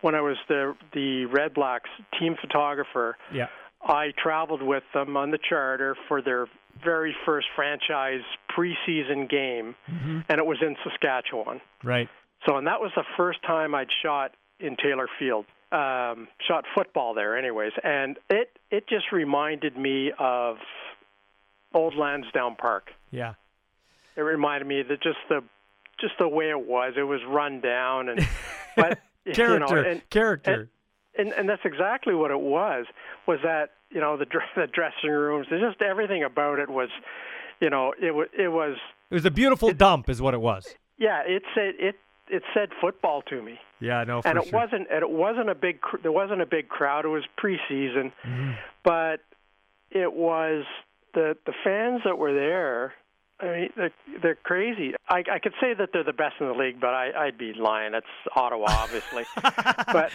when 0.00 0.14
I 0.14 0.20
was 0.20 0.36
the 0.48 0.74
the 0.92 1.24
Red 1.26 1.54
Blacks 1.54 1.88
team 2.18 2.36
photographer. 2.40 3.16
Yeah. 3.32 3.46
I 3.80 4.12
traveled 4.20 4.60
with 4.60 4.82
them 4.92 5.16
on 5.16 5.30
the 5.30 5.38
charter 5.48 5.96
for 6.08 6.20
their 6.20 6.48
very 6.84 7.14
first 7.24 7.46
franchise 7.54 8.22
preseason 8.56 9.30
game, 9.30 9.76
mm-hmm. 9.88 10.20
and 10.28 10.38
it 10.38 10.44
was 10.44 10.58
in 10.60 10.76
Saskatchewan. 10.82 11.60
Right. 11.84 12.08
So, 12.46 12.56
and 12.56 12.66
that 12.66 12.80
was 12.80 12.90
the 12.96 13.04
first 13.16 13.40
time 13.46 13.74
I'd 13.74 13.88
shot 14.02 14.32
in 14.58 14.76
Taylor 14.82 15.06
Field. 15.18 15.44
Um, 15.70 16.28
shot 16.46 16.64
football 16.74 17.14
there, 17.14 17.36
anyways, 17.36 17.72
and 17.84 18.18
it 18.30 18.58
it 18.70 18.88
just 18.88 19.12
reminded 19.12 19.76
me 19.76 20.12
of 20.18 20.56
old 21.74 21.94
Lansdowne 21.94 22.56
Park. 22.56 22.90
Yeah. 23.10 23.34
It 24.16 24.22
reminded 24.22 24.66
me 24.66 24.82
that 24.82 25.02
just 25.02 25.18
the 25.28 25.42
just 26.00 26.14
the 26.18 26.28
way 26.28 26.50
it 26.50 26.66
was. 26.66 26.94
It 26.96 27.02
was 27.02 27.20
run 27.28 27.60
down 27.60 28.08
and 28.08 28.26
but 28.76 28.98
character 29.32 29.76
you 29.76 29.84
know, 29.84 29.90
and, 29.90 30.10
character. 30.10 30.68
And, 31.16 31.28
and 31.28 31.38
and 31.38 31.48
that's 31.48 31.64
exactly 31.64 32.14
what 32.14 32.30
it 32.30 32.40
was. 32.40 32.86
Was 33.26 33.38
that 33.42 33.70
you 33.90 34.00
know 34.00 34.16
the 34.16 34.26
the 34.56 34.66
dressing 34.66 35.10
rooms. 35.10 35.46
Just 35.48 35.82
everything 35.82 36.24
about 36.24 36.58
it 36.58 36.68
was, 36.68 36.88
you 37.60 37.70
know, 37.70 37.94
it 38.00 38.14
was 38.14 38.28
it 38.36 38.48
was. 38.48 38.76
It 39.10 39.14
was 39.14 39.24
a 39.24 39.30
beautiful 39.30 39.70
it, 39.70 39.78
dump, 39.78 40.08
is 40.08 40.20
what 40.20 40.34
it 40.34 40.40
was. 40.40 40.74
Yeah, 40.98 41.22
it 41.26 41.42
said 41.54 41.74
it 41.78 41.96
it 42.28 42.42
said 42.54 42.70
football 42.80 43.22
to 43.22 43.42
me. 43.42 43.58
Yeah, 43.80 44.04
no, 44.04 44.20
and 44.24 44.38
it 44.38 44.48
sure. 44.48 44.60
wasn't 44.60 44.88
and 44.90 45.02
it 45.02 45.10
wasn't 45.10 45.50
a 45.50 45.54
big 45.54 45.78
there 46.02 46.12
wasn't 46.12 46.42
a 46.42 46.46
big 46.46 46.68
crowd. 46.68 47.04
It 47.04 47.08
was 47.08 47.24
preseason, 47.42 48.12
mm-hmm. 48.24 48.52
but 48.84 49.20
it 49.90 50.12
was 50.12 50.64
the 51.14 51.36
the 51.46 51.52
fans 51.64 52.02
that 52.04 52.18
were 52.18 52.32
there 52.32 52.94
I 53.40 53.46
mean, 53.46 53.70
they're, 53.76 53.92
they're 54.20 54.34
crazy. 54.34 54.94
I, 55.08 55.22
I 55.32 55.38
could 55.38 55.52
say 55.60 55.72
that 55.72 55.90
they're 55.92 56.02
the 56.02 56.12
best 56.12 56.34
in 56.40 56.48
the 56.48 56.54
league, 56.54 56.80
but 56.80 56.92
I, 56.92 57.26
I'd 57.26 57.38
be 57.38 57.52
lying. 57.52 57.94
It's 57.94 58.06
Ottawa, 58.34 58.66
obviously. 58.68 59.24
but 59.92 60.10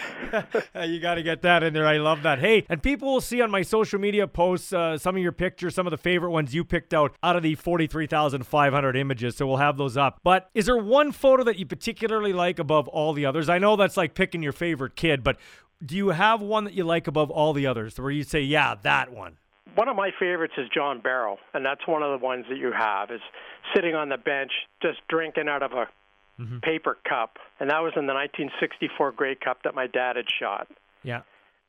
you 0.90 1.00
got 1.00 1.16
to 1.16 1.24
get 1.24 1.42
that 1.44 1.64
in 1.64 1.74
there. 1.74 1.88
I 1.88 2.00
love 2.00 2.24
that. 2.24 2.40
Hey, 2.40 2.66
and 2.68 2.84
people 2.84 3.14
will 3.14 3.22
see 3.22 3.42
on 3.42 3.50
my 3.50 3.62
social 3.62 3.98
media 3.98 4.28
posts 4.28 4.74
uh, 4.74 4.98
some 4.98 5.16
of 5.16 5.22
your 5.22 5.32
pictures, 5.32 5.74
some 5.74 5.88
of 5.88 5.92
the 5.92 5.98
favorite 5.98 6.32
ones 6.32 6.54
you 6.54 6.66
picked 6.66 6.94
out 6.94 7.16
out 7.24 7.38
of 7.38 7.44
the 7.44 7.56
43,500 7.56 8.98
images. 8.98 9.38
So 9.38 9.48
we'll 9.48 9.58
have 9.58 9.78
those 9.78 9.96
up. 9.96 10.20
But 10.22 10.50
is 10.54 10.66
there 10.66 10.78
one 10.78 11.14
photo 11.14 11.46
that 11.46 11.58
you 11.58 11.66
particularly 11.66 12.34
like 12.34 12.60
above 12.60 12.90
all 12.90 13.14
the 13.14 13.26
others? 13.26 13.48
I 13.48 13.58
know 13.58 13.78
that's 13.78 13.96
like 13.96 14.16
picking 14.16 14.44
your 14.44 14.52
favorite 14.52 14.98
kid, 14.98 15.24
but 15.24 15.38
do 15.86 15.96
you 15.96 16.10
have 16.10 16.42
one 16.42 16.66
that 16.66 16.74
you 16.74 16.84
like 16.84 17.08
above 17.08 17.32
all 17.32 17.54
the 17.54 17.68
others 17.68 17.98
where 17.98 18.12
you 18.12 18.24
say, 18.24 18.42
yeah, 18.42 18.76
that 18.84 19.14
one? 19.14 19.38
One 19.76 19.88
of 19.88 19.96
my 19.96 20.12
favorites 20.20 20.54
is 20.58 20.68
John 20.74 21.02
Barrow, 21.02 21.38
and 21.54 21.66
that's 21.66 21.86
one 21.88 22.04
of 22.04 22.20
the 22.20 22.24
ones 22.24 22.46
that 22.50 22.58
you 22.58 22.72
have 22.72 23.12
is 23.12 23.22
sitting 23.76 23.96
on 23.96 24.10
the 24.10 24.18
bench 24.18 24.52
just 24.82 25.00
drinking 25.08 25.48
out 25.48 25.64
of 25.64 25.72
a 25.72 25.88
mm-hmm. 26.40 26.60
paper 26.60 26.98
cup, 27.08 27.38
and 27.60 27.70
that 27.70 27.80
was 27.80 27.94
in 27.96 28.06
the 28.06 28.14
1964 28.14 29.12
Grey 29.14 29.36
Cup 29.36 29.64
that 29.64 29.76
my 29.76 29.88
dad 29.88 30.16
had 30.16 30.26
shot. 30.40 30.68
Yeah. 31.04 31.22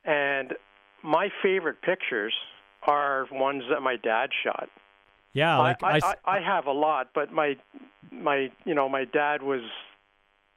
And 0.04 0.54
my 1.02 1.28
favorite 1.42 1.80
pictures 1.82 2.34
are 2.82 3.26
ones 3.32 3.64
that 3.70 3.80
my 3.80 3.96
dad 3.96 4.30
shot. 4.42 4.68
Yeah, 5.32 5.58
like 5.58 5.82
I, 5.82 5.96
I, 5.96 5.98
I, 6.24 6.36
I 6.36 6.40
have 6.40 6.66
a 6.66 6.72
lot, 6.72 7.08
but 7.14 7.32
my 7.32 7.56
my 8.12 8.52
you 8.64 8.74
know 8.74 8.88
my 8.88 9.04
dad 9.04 9.42
was, 9.42 9.62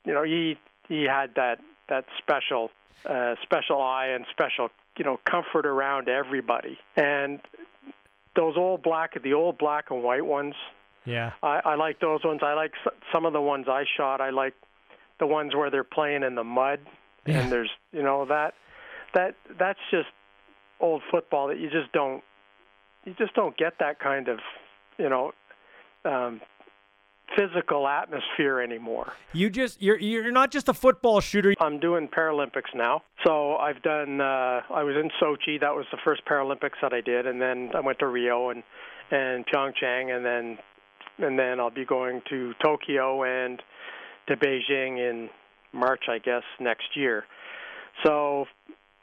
you 0.05 0.13
know 0.13 0.23
he 0.23 0.57
he 0.88 1.03
had 1.03 1.33
that 1.36 1.60
that 1.89 2.05
special 2.19 2.69
uh, 3.05 3.36
special 3.41 3.81
eye 3.81 4.07
and 4.07 4.25
special 4.31 4.69
you 4.97 5.05
know 5.05 5.19
comfort 5.29 5.65
around 5.65 6.10
everybody. 6.10 6.77
And 6.95 7.39
those 8.36 8.55
old 8.57 8.83
black, 8.83 9.21
the 9.21 9.33
old 9.33 9.57
black 9.57 9.86
and 9.89 10.03
white 10.03 10.25
ones. 10.25 10.55
Yeah, 11.05 11.31
I, 11.41 11.62
I 11.63 11.75
like 11.75 11.99
those 11.99 12.23
ones. 12.23 12.41
I 12.43 12.53
like 12.53 12.73
some 13.13 13.25
of 13.25 13.33
the 13.33 13.41
ones 13.41 13.67
I 13.69 13.86
shot. 13.95 14.19
I 14.19 14.29
like 14.29 14.53
the 15.19 15.27
ones 15.27 15.55
where 15.55 15.71
they're 15.71 15.83
playing 15.83 16.23
in 16.23 16.36
the 16.36 16.43
mud, 16.43 16.79
yeah. 17.25 17.39
and 17.39 17.51
there's 17.51 17.69
you 17.91 18.03
know 18.03 18.25
that 18.25 18.53
that 19.13 19.36
that's 19.57 19.79
just 19.89 20.10
old 20.79 21.01
football 21.10 21.47
that 21.47 21.60
you 21.60 21.69
just 21.69 21.91
don't 21.91 22.23
you 23.05 23.13
just 23.17 23.33
don't 23.33 23.57
get 23.57 23.73
that 23.79 23.99
kind 23.99 24.27
of 24.27 24.39
you 24.97 25.10
know 25.10 25.31
um, 26.05 26.41
physical 27.35 27.87
atmosphere 27.87 28.61
anymore. 28.61 29.13
You 29.33 29.49
just 29.49 29.81
you're 29.81 29.99
you're 29.99 30.31
not 30.31 30.51
just 30.51 30.69
a 30.69 30.73
football 30.73 31.19
shooter. 31.19 31.53
I'm 31.59 31.79
doing 31.79 32.07
Paralympics 32.07 32.73
now. 32.73 33.03
So 33.25 33.57
I've 33.57 33.81
done 33.81 34.21
uh 34.21 34.61
I 34.69 34.83
was 34.83 34.95
in 34.95 35.09
Sochi, 35.21 35.59
that 35.59 35.75
was 35.75 35.85
the 35.91 35.97
first 36.03 36.21
Paralympics 36.25 36.79
that 36.81 36.93
I 36.93 37.01
did 37.01 37.27
and 37.27 37.41
then 37.41 37.71
I 37.75 37.79
went 37.79 37.99
to 37.99 38.07
Rio 38.07 38.49
and 38.49 38.63
and 39.11 39.45
Pyeongchang 39.47 40.15
and 40.15 40.25
then 40.25 40.57
and 41.19 41.37
then 41.37 41.59
I'll 41.59 41.71
be 41.71 41.85
going 41.85 42.21
to 42.29 42.53
Tokyo 42.63 43.23
and 43.23 43.61
to 44.27 44.35
Beijing 44.35 44.97
in 44.97 45.29
March, 45.73 46.03
I 46.09 46.19
guess, 46.19 46.43
next 46.59 46.95
year. 46.95 47.23
So 48.03 48.45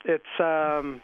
it's 0.05 0.25
um 0.41 1.01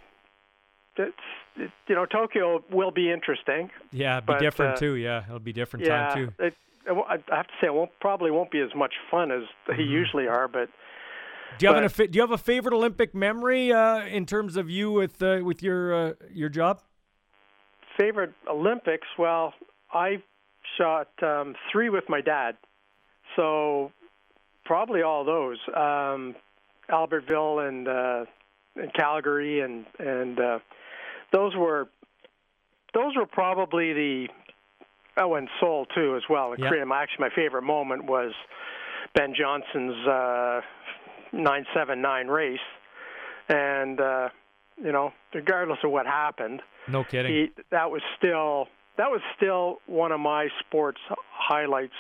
it's 0.97 1.17
it, 1.57 1.71
you 1.89 1.95
know 1.95 2.07
Tokyo 2.07 2.63
will 2.71 2.91
be 2.91 3.11
interesting. 3.11 3.71
Yeah, 3.93 4.19
it'll 4.19 4.27
be 4.27 4.33
but, 4.35 4.41
different 4.41 4.77
uh, 4.77 4.81
too. 4.81 4.95
Yeah, 4.95 5.25
it'll 5.27 5.39
be 5.39 5.53
different 5.53 5.87
yeah, 5.87 6.09
time 6.09 6.17
too. 6.17 6.45
It, 6.45 6.55
I 6.91 7.37
have 7.37 7.47
to 7.47 7.53
say, 7.61 7.67
it 7.67 7.75
won't 7.75 7.91
probably 8.01 8.31
won't 8.31 8.51
be 8.51 8.61
as 8.61 8.75
much 8.75 8.95
fun 9.11 9.31
as 9.31 9.43
they 9.67 9.75
mm-hmm. 9.75 9.93
usually 9.93 10.27
are. 10.27 10.49
But 10.49 10.69
do 11.59 11.67
you 11.67 11.73
have 11.73 11.83
but, 11.83 12.01
an 12.01 12.11
do 12.11 12.17
you 12.17 12.23
have 12.23 12.31
a 12.33 12.39
favorite 12.39 12.75
Olympic 12.75 13.15
memory 13.15 13.73
uh, 13.73 14.05
in 14.07 14.27
terms 14.27 14.57
of 14.57 14.71
you 14.71 14.93
with 14.93 15.23
uh, 15.23 15.41
with 15.43 15.63
your 15.63 15.95
uh, 15.95 16.13
your 16.33 16.49
job? 16.49 16.81
Favorite 17.99 18.33
Olympics? 18.49 19.07
Well, 19.19 19.53
I 19.93 20.23
shot 20.79 21.09
um, 21.23 21.55
three 21.73 21.91
with 21.91 22.05
my 22.09 22.21
dad, 22.21 22.57
so 23.37 23.93
probably 24.65 25.03
all 25.03 25.25
those. 25.25 25.59
Um, 25.77 26.35
Albertville 26.91 27.69
and, 27.69 27.89
uh, 27.89 28.25
and 28.77 28.93
Calgary, 28.95 29.61
and 29.61 29.85
and 29.99 30.39
uh, 30.39 30.59
those 31.33 31.55
were 31.57 31.89
those 32.95 33.17
were 33.17 33.27
probably 33.27 33.93
the 33.93 34.29
Oh, 35.21 35.35
and 35.35 35.49
Seoul 35.61 35.87
too, 35.95 36.17
as 36.17 36.23
well. 36.31 36.55
Korea, 36.57 36.87
my, 36.87 37.03
actually, 37.03 37.29
my 37.29 37.35
favorite 37.35 37.63
moment 37.63 38.07
was 38.07 38.33
Ben 39.15 39.35
Johnson's 39.39 40.07
uh, 40.09 40.61
979 41.33 42.29
race, 42.29 42.59
and 43.49 44.01
uh, 44.01 44.29
you 44.83 44.93
know, 44.93 45.13
regardless 45.35 45.79
of 45.85 45.91
what 45.91 46.07
happened, 46.07 46.63
no 46.89 47.05
kidding, 47.05 47.33
he, 47.33 47.63
that 47.71 47.91
was 47.91 48.03
still 48.17 48.67
that 48.97 49.11
was 49.11 49.21
still 49.37 49.79
one 49.87 50.13
of 50.13 50.21
my 50.21 50.49
sports 50.67 50.99
highlights 51.33 51.95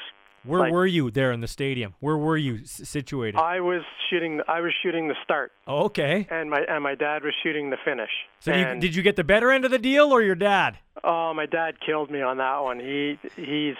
where 0.44 0.60
like, 0.60 0.72
were 0.72 0.86
you 0.86 1.10
there 1.10 1.32
in 1.32 1.40
the 1.40 1.48
stadium? 1.48 1.94
Where 2.00 2.16
were 2.16 2.36
you 2.36 2.60
s- 2.62 2.88
situated? 2.88 3.38
I 3.38 3.60
was 3.60 3.82
shooting. 4.08 4.40
I 4.48 4.60
was 4.60 4.72
shooting 4.82 5.08
the 5.08 5.14
start. 5.22 5.52
Oh, 5.66 5.84
okay. 5.84 6.26
And 6.30 6.50
my 6.50 6.60
and 6.68 6.82
my 6.82 6.94
dad 6.94 7.22
was 7.24 7.34
shooting 7.42 7.68
the 7.70 7.76
finish. 7.84 8.10
So 8.40 8.54
you, 8.54 8.80
did 8.80 8.94
you 8.94 9.02
get 9.02 9.16
the 9.16 9.24
better 9.24 9.50
end 9.50 9.66
of 9.66 9.70
the 9.70 9.78
deal, 9.78 10.12
or 10.12 10.22
your 10.22 10.34
dad? 10.34 10.78
Oh, 11.04 11.32
my 11.34 11.46
dad 11.46 11.74
killed 11.84 12.10
me 12.10 12.22
on 12.22 12.38
that 12.38 12.58
one. 12.60 12.78
He 12.80 13.18
he's 13.36 13.76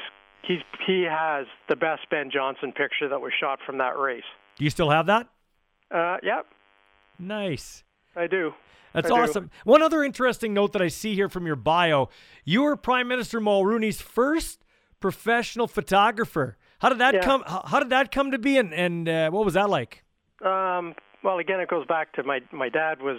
he's 0.47 0.61
he 0.87 1.03
has 1.03 1.47
the 1.69 1.77
best 1.77 2.03
Ben 2.11 2.31
Johnson 2.31 2.73
picture 2.73 3.09
that 3.09 3.21
was 3.21 3.33
shot 3.39 3.59
from 3.65 3.79
that 3.79 3.99
race. 3.99 4.25
Do 4.57 4.65
you 4.65 4.71
still 4.71 4.91
have 4.91 5.07
that? 5.07 5.29
Uh, 5.91 6.17
yep. 6.23 6.47
Nice. 7.19 7.85
I 8.17 8.27
do. 8.27 8.55
That's 8.93 9.11
I 9.11 9.21
awesome. 9.21 9.45
Do. 9.45 9.51
One 9.65 9.83
other 9.83 10.03
interesting 10.03 10.55
note 10.55 10.73
that 10.73 10.83
I 10.83 10.89
see 10.89 11.15
here 11.15 11.29
from 11.29 11.47
your 11.47 11.57
bio: 11.57 12.09
you 12.45 12.63
were 12.63 12.77
Prime 12.77 13.09
Minister 13.09 13.41
Mulroney's 13.41 14.01
first 14.01 14.65
professional 15.01 15.67
photographer. 15.67 16.57
How 16.81 16.89
did 16.89 16.99
that 16.99 17.15
yeah. 17.15 17.21
come? 17.21 17.45
How 17.47 17.79
did 17.79 17.91
that 17.91 18.11
come 18.11 18.31
to 18.31 18.39
be, 18.39 18.59
and 18.59 18.73
and 18.73 19.09
uh, 19.09 19.31
what 19.31 19.45
was 19.45 19.55
that 19.55 19.69
like? 19.69 20.03
Um, 20.45 20.95
well, 21.23 21.39
again, 21.39 21.61
it 21.61 21.69
goes 21.69 21.87
back 21.87 22.13
to 22.15 22.23
my 22.23 22.41
my 22.53 22.69
dad 22.69 23.03
was 23.03 23.19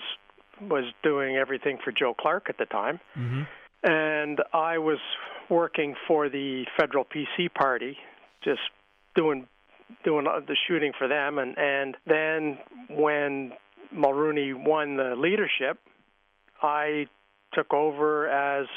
was 0.61 0.85
doing 1.03 1.37
everything 1.37 1.77
for 1.83 1.91
Joe 1.91 2.13
Clark 2.19 2.47
at 2.49 2.57
the 2.57 2.65
time, 2.65 2.99
mm-hmm. 3.17 3.43
And 3.83 4.39
I 4.53 4.77
was 4.77 4.99
working 5.49 5.95
for 6.07 6.29
the 6.29 6.65
federal 6.79 7.05
PC 7.05 7.53
party, 7.53 7.97
just 8.43 8.61
doing 9.15 9.47
doing 10.05 10.25
the 10.25 10.55
shooting 10.67 10.93
for 10.97 11.07
them, 11.07 11.37
and 11.37 11.57
and 11.57 11.97
then 12.05 12.57
when 12.89 13.53
Mulroney 13.93 14.53
won 14.53 14.95
the 14.97 15.15
leadership, 15.17 15.79
I 16.61 17.07
took 17.53 17.73
over 17.73 18.29
as 18.29 18.67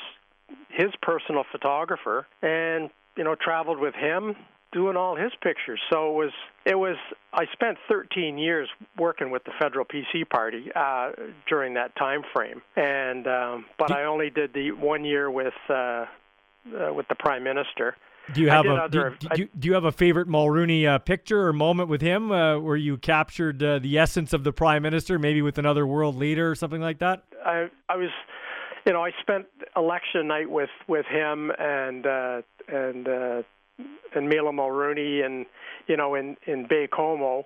his 0.70 0.90
personal 1.02 1.44
photographer 1.52 2.26
and 2.42 2.90
you 3.16 3.24
know 3.24 3.34
traveled 3.34 3.78
with 3.78 3.94
him 3.94 4.34
doing 4.74 4.96
all 4.96 5.16
his 5.16 5.32
pictures. 5.40 5.80
So 5.90 6.10
it 6.10 6.14
was 6.14 6.32
it 6.66 6.74
was 6.74 6.96
i 7.32 7.44
spent 7.52 7.76
13 7.88 8.38
years 8.38 8.68
working 8.98 9.30
with 9.30 9.44
the 9.44 9.50
federal 9.60 9.84
pc 9.84 10.28
party 10.30 10.70
uh 10.74 11.10
during 11.46 11.74
that 11.74 11.94
time 11.96 12.22
frame 12.32 12.62
and 12.74 13.26
um 13.26 13.66
but 13.78 13.92
i 13.92 14.04
only 14.04 14.30
did 14.30 14.52
the 14.54 14.70
one 14.72 15.04
year 15.04 15.30
with 15.30 15.52
uh, 15.68 15.74
uh 15.74 16.06
with 16.94 17.06
the 17.08 17.14
prime 17.14 17.44
minister. 17.44 17.96
Do 18.32 18.40
you 18.40 18.48
have 18.48 18.64
a 18.64 18.70
other, 18.70 19.14
do, 19.20 19.28
do, 19.34 19.48
do, 19.58 19.68
you 19.68 19.74
have 19.74 19.84
a 19.84 19.92
favorite 19.92 20.28
Mulroney 20.28 20.86
uh, 20.86 20.96
picture 20.96 21.46
or 21.46 21.52
moment 21.52 21.90
with 21.90 22.00
him 22.00 22.32
uh, 22.32 22.58
where 22.58 22.74
you 22.74 22.96
captured 22.96 23.62
uh, 23.62 23.80
the 23.80 23.98
essence 23.98 24.32
of 24.32 24.44
the 24.44 24.52
prime 24.52 24.80
minister, 24.82 25.18
maybe 25.18 25.42
with 25.42 25.58
another 25.58 25.86
world 25.86 26.16
leader 26.16 26.50
or 26.50 26.54
something 26.54 26.80
like 26.80 27.00
that? 27.00 27.24
I 27.44 27.68
I 27.86 27.96
was 27.96 28.08
you 28.86 28.92
know, 28.92 29.04
I 29.04 29.10
spent 29.20 29.46
election 29.76 30.28
night 30.28 30.50
with 30.50 30.70
with 30.88 31.06
him 31.06 31.50
and 31.58 32.06
uh, 32.06 32.42
and 32.68 33.08
uh, 33.08 33.42
and 34.14 34.28
Mila 34.28 34.52
Mulroney 34.52 35.24
and 35.24 35.46
you 35.86 35.96
know 35.96 36.14
in 36.14 36.36
in 36.46 36.66
Baie-Comeau 36.66 37.44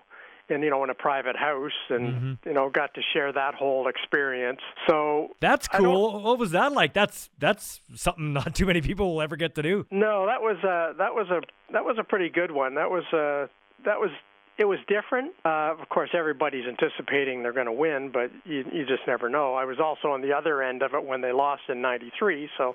and 0.48 0.62
you 0.62 0.70
know 0.70 0.82
in 0.84 0.90
a 0.90 0.94
private 0.94 1.36
house 1.36 1.72
and 1.90 2.08
mm-hmm. 2.08 2.48
you 2.48 2.54
know 2.54 2.70
got 2.70 2.94
to 2.94 3.02
share 3.12 3.32
that 3.32 3.54
whole 3.54 3.88
experience. 3.88 4.60
So 4.86 5.28
that's 5.40 5.68
cool. 5.68 6.22
What 6.22 6.38
was 6.38 6.52
that 6.52 6.72
like? 6.72 6.92
That's 6.92 7.30
that's 7.38 7.80
something 7.94 8.32
not 8.34 8.54
too 8.54 8.66
many 8.66 8.80
people 8.80 9.14
will 9.14 9.22
ever 9.22 9.36
get 9.36 9.54
to 9.56 9.62
do. 9.62 9.86
No 9.90 10.26
that 10.26 10.40
was 10.40 10.56
uh 10.64 10.96
that 10.98 11.14
was 11.14 11.28
a 11.30 11.40
that 11.72 11.84
was 11.84 11.96
a 11.98 12.04
pretty 12.04 12.28
good 12.28 12.50
one. 12.50 12.74
That 12.74 12.90
was 12.90 13.04
uh 13.12 13.48
that 13.84 13.98
was 13.98 14.10
it 14.58 14.64
was 14.64 14.78
different. 14.88 15.32
Uh, 15.44 15.74
of 15.80 15.88
course, 15.88 16.10
everybody's 16.12 16.66
anticipating 16.66 17.42
they're 17.42 17.52
going 17.52 17.66
to 17.66 17.72
win, 17.72 18.10
but 18.12 18.30
you, 18.44 18.64
you 18.72 18.84
just 18.86 19.02
never 19.06 19.28
know. 19.28 19.54
I 19.54 19.64
was 19.64 19.78
also 19.78 20.08
on 20.08 20.20
the 20.20 20.32
other 20.32 20.62
end 20.62 20.82
of 20.82 20.94
it 20.94 21.04
when 21.04 21.20
they 21.20 21.32
lost 21.32 21.62
in 21.68 21.80
'93. 21.80 22.48
So, 22.58 22.74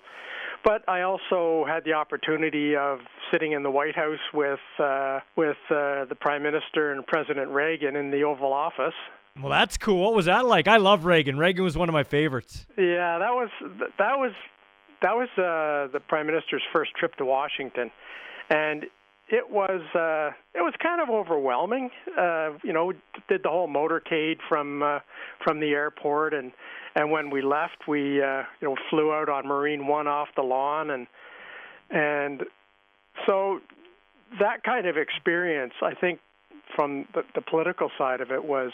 but 0.63 0.87
I 0.87 1.01
also 1.01 1.65
had 1.67 1.83
the 1.83 1.93
opportunity 1.93 2.75
of 2.75 2.99
sitting 3.31 3.51
in 3.51 3.63
the 3.63 3.71
White 3.71 3.95
House 3.95 4.19
with 4.33 4.59
uh, 4.79 5.19
with 5.35 5.57
uh, 5.69 6.05
the 6.05 6.17
Prime 6.19 6.43
Minister 6.43 6.93
and 6.93 7.05
President 7.05 7.51
Reagan 7.51 7.95
in 7.95 8.11
the 8.11 8.23
Oval 8.23 8.53
Office 8.53 8.93
Well, 9.39 9.49
that's 9.49 9.77
cool. 9.77 10.01
What 10.03 10.13
was 10.13 10.25
that 10.25 10.45
like? 10.45 10.67
I 10.67 10.77
love 10.77 11.05
Reagan. 11.05 11.37
Reagan 11.37 11.63
was 11.63 11.77
one 11.77 11.89
of 11.89 11.93
my 11.93 12.03
favorites. 12.03 12.65
Yeah, 12.77 13.17
that 13.19 13.31
was 13.31 13.49
that 13.97 14.17
was 14.17 14.31
that 15.01 15.15
was 15.15 15.27
uh, 15.37 15.91
the 15.91 15.99
prime 15.99 16.27
minister's 16.27 16.63
first 16.71 16.91
trip 16.95 17.15
to 17.17 17.25
Washington, 17.25 17.91
and 18.49 18.85
it 19.29 19.49
was 19.49 19.81
uh, 19.95 20.31
it 20.53 20.61
was 20.61 20.73
kind 20.81 21.01
of 21.01 21.09
overwhelming. 21.09 21.89
Uh, 22.17 22.51
you 22.63 22.73
know, 22.73 22.91
did 23.29 23.43
the 23.43 23.49
whole 23.49 23.67
motorcade 23.67 24.37
from 24.47 24.83
uh, 24.83 24.99
from 25.43 25.59
the 25.59 25.71
airport, 25.71 26.33
and 26.33 26.51
and 26.95 27.11
when 27.11 27.29
we 27.29 27.41
left, 27.41 27.87
we 27.87 28.21
uh, 28.21 28.43
you 28.61 28.67
know 28.67 28.75
flew 28.89 29.11
out 29.13 29.29
on 29.29 29.47
Marine 29.47 29.87
One 29.87 30.07
off 30.07 30.27
the 30.35 30.43
lawn, 30.43 30.89
and 30.89 31.07
and 31.89 32.43
so 33.25 33.59
that 34.39 34.63
kind 34.63 34.87
of 34.87 34.97
experience, 34.97 35.73
I 35.81 35.93
think, 35.93 36.19
from 36.75 37.07
the, 37.13 37.23
the 37.35 37.41
political 37.41 37.89
side 37.97 38.21
of 38.21 38.31
it 38.31 38.43
was 38.43 38.71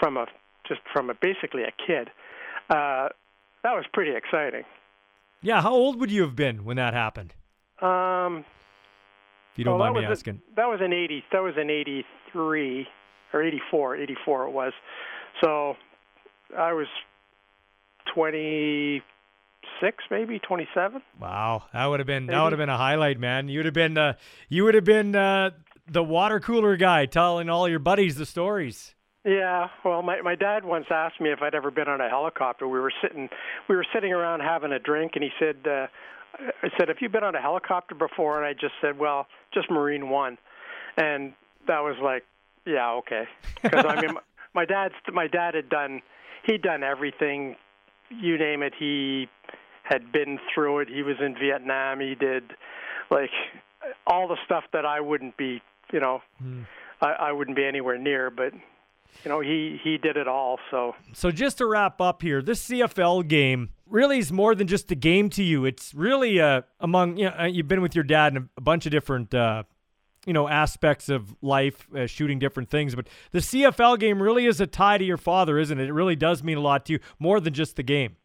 from 0.00 0.16
a 0.16 0.26
just 0.68 0.80
from 0.92 1.10
a 1.10 1.14
basically 1.14 1.62
a 1.62 1.72
kid. 1.86 2.10
Uh, 2.70 3.08
that 3.62 3.72
was 3.72 3.84
pretty 3.92 4.12
exciting. 4.14 4.64
Yeah, 5.42 5.60
how 5.60 5.72
old 5.72 6.00
would 6.00 6.10
you 6.10 6.22
have 6.22 6.36
been 6.36 6.64
when 6.64 6.76
that 6.76 6.94
happened? 6.94 7.34
Um, 7.82 8.44
if 9.54 9.58
you 9.58 9.64
don't 9.64 9.78
well, 9.78 9.92
mind 9.92 10.04
me 10.04 10.10
asking. 10.10 10.42
A, 10.52 10.56
that 10.56 10.66
was 10.66 10.80
in 10.84 10.92
eighty. 10.92 11.22
That 11.30 11.38
was 11.38 11.54
in 11.56 11.70
eighty 11.70 12.04
three 12.32 12.88
or 13.32 13.40
eighty 13.40 13.60
four. 13.70 13.96
Eighty 13.96 14.16
four 14.24 14.48
it 14.48 14.50
was. 14.50 14.72
So 15.40 15.76
I 16.58 16.72
was 16.72 16.88
twenty 18.12 19.00
six, 19.80 20.02
maybe 20.10 20.40
twenty 20.40 20.66
seven. 20.74 21.02
Wow, 21.20 21.66
that 21.72 21.86
would 21.86 22.00
have 22.00 22.06
been 22.08 22.26
maybe. 22.26 22.36
that 22.36 22.42
would 22.42 22.52
have 22.52 22.58
been 22.58 22.68
a 22.68 22.76
highlight, 22.76 23.20
man. 23.20 23.48
You 23.48 23.60
would 23.60 23.66
have 23.66 23.74
been 23.74 23.96
uh, 23.96 24.14
you 24.48 24.64
would 24.64 24.74
have 24.74 24.84
been 24.84 25.14
uh, 25.14 25.50
the 25.86 26.02
water 26.02 26.40
cooler 26.40 26.76
guy 26.76 27.06
telling 27.06 27.48
all 27.48 27.68
your 27.68 27.78
buddies 27.78 28.16
the 28.16 28.26
stories. 28.26 28.96
Yeah, 29.24 29.68
well, 29.84 30.02
my 30.02 30.20
my 30.20 30.34
dad 30.34 30.64
once 30.64 30.86
asked 30.90 31.20
me 31.20 31.30
if 31.30 31.40
I'd 31.42 31.54
ever 31.54 31.70
been 31.70 31.88
on 31.88 32.00
a 32.00 32.08
helicopter. 32.08 32.66
We 32.66 32.80
were 32.80 32.92
sitting 33.00 33.28
we 33.68 33.76
were 33.76 33.86
sitting 33.94 34.12
around 34.12 34.40
having 34.40 34.72
a 34.72 34.80
drink, 34.80 35.12
and 35.14 35.22
he 35.22 35.30
said, 35.38 35.56
uh, 35.64 35.86
"I 36.62 36.68
said, 36.78 36.88
have 36.88 36.98
you 37.00 37.08
been 37.08 37.24
on 37.24 37.34
a 37.34 37.40
helicopter 37.40 37.94
before?" 37.94 38.36
And 38.36 38.46
I 38.46 38.52
just 38.52 38.74
said, 38.80 38.98
"Well, 38.98 39.26
just 39.52 39.70
Marine 39.70 40.08
One," 40.08 40.38
and 40.96 41.32
that 41.66 41.80
was 41.80 41.96
like, 42.02 42.24
"Yeah, 42.66 42.92
okay," 42.92 43.24
because 43.62 43.84
I 43.86 44.00
mean, 44.00 44.16
my 44.54 44.64
dad's 44.64 44.94
my 45.12 45.26
dad 45.26 45.54
had 45.54 45.68
done 45.68 46.02
he'd 46.44 46.62
done 46.62 46.82
everything, 46.82 47.56
you 48.10 48.38
name 48.38 48.62
it. 48.62 48.72
He 48.78 49.28
had 49.82 50.12
been 50.12 50.38
through 50.54 50.80
it. 50.80 50.88
He 50.88 51.02
was 51.02 51.16
in 51.20 51.34
Vietnam. 51.34 52.00
He 52.00 52.14
did 52.14 52.44
like 53.10 53.30
all 54.06 54.28
the 54.28 54.36
stuff 54.44 54.64
that 54.72 54.86
I 54.86 55.00
wouldn't 55.00 55.36
be, 55.36 55.62
you 55.92 56.00
know, 56.00 56.22
mm. 56.42 56.66
I, 57.00 57.12
I 57.12 57.32
wouldn't 57.32 57.56
be 57.56 57.64
anywhere 57.64 57.98
near, 57.98 58.30
but 58.30 58.52
you 59.24 59.28
know, 59.28 59.40
he 59.40 59.78
he 59.82 59.98
did 59.98 60.16
it 60.16 60.28
all. 60.28 60.58
So 60.70 60.94
so 61.12 61.30
just 61.30 61.58
to 61.58 61.66
wrap 61.66 62.00
up 62.00 62.22
here, 62.22 62.42
this 62.42 62.66
CFL 62.68 63.26
game 63.28 63.70
really 63.88 64.18
is 64.18 64.32
more 64.32 64.54
than 64.54 64.66
just 64.66 64.90
a 64.90 64.94
game 64.94 65.30
to 65.30 65.42
you. 65.42 65.64
It's 65.64 65.94
really 65.94 66.40
uh, 66.40 66.62
among 66.80 67.16
you 67.16 67.26
know 67.26 67.36
uh, 67.38 67.44
you've 67.44 67.68
been 67.68 67.82
with 67.82 67.94
your 67.94 68.04
dad 68.04 68.36
in 68.36 68.48
a 68.56 68.60
bunch 68.60 68.86
of 68.86 68.92
different. 68.92 69.34
Uh, 69.34 69.64
you 70.26 70.32
know 70.32 70.48
aspects 70.48 71.10
of 71.10 71.36
life 71.42 71.86
uh, 71.94 72.06
shooting 72.06 72.38
different 72.38 72.70
things 72.70 72.94
but 72.94 73.06
the 73.32 73.40
cfl 73.40 73.98
game 73.98 74.22
really 74.22 74.46
is 74.46 74.58
a 74.58 74.66
tie 74.66 74.96
to 74.96 75.04
your 75.04 75.18
father 75.18 75.58
isn't 75.58 75.78
it 75.78 75.86
it 75.86 75.92
really 75.92 76.16
does 76.16 76.42
mean 76.42 76.56
a 76.56 76.62
lot 76.62 76.86
to 76.86 76.94
you 76.94 76.98
more 77.18 77.40
than 77.40 77.52
just 77.52 77.76
the 77.76 77.82
game 77.82 78.16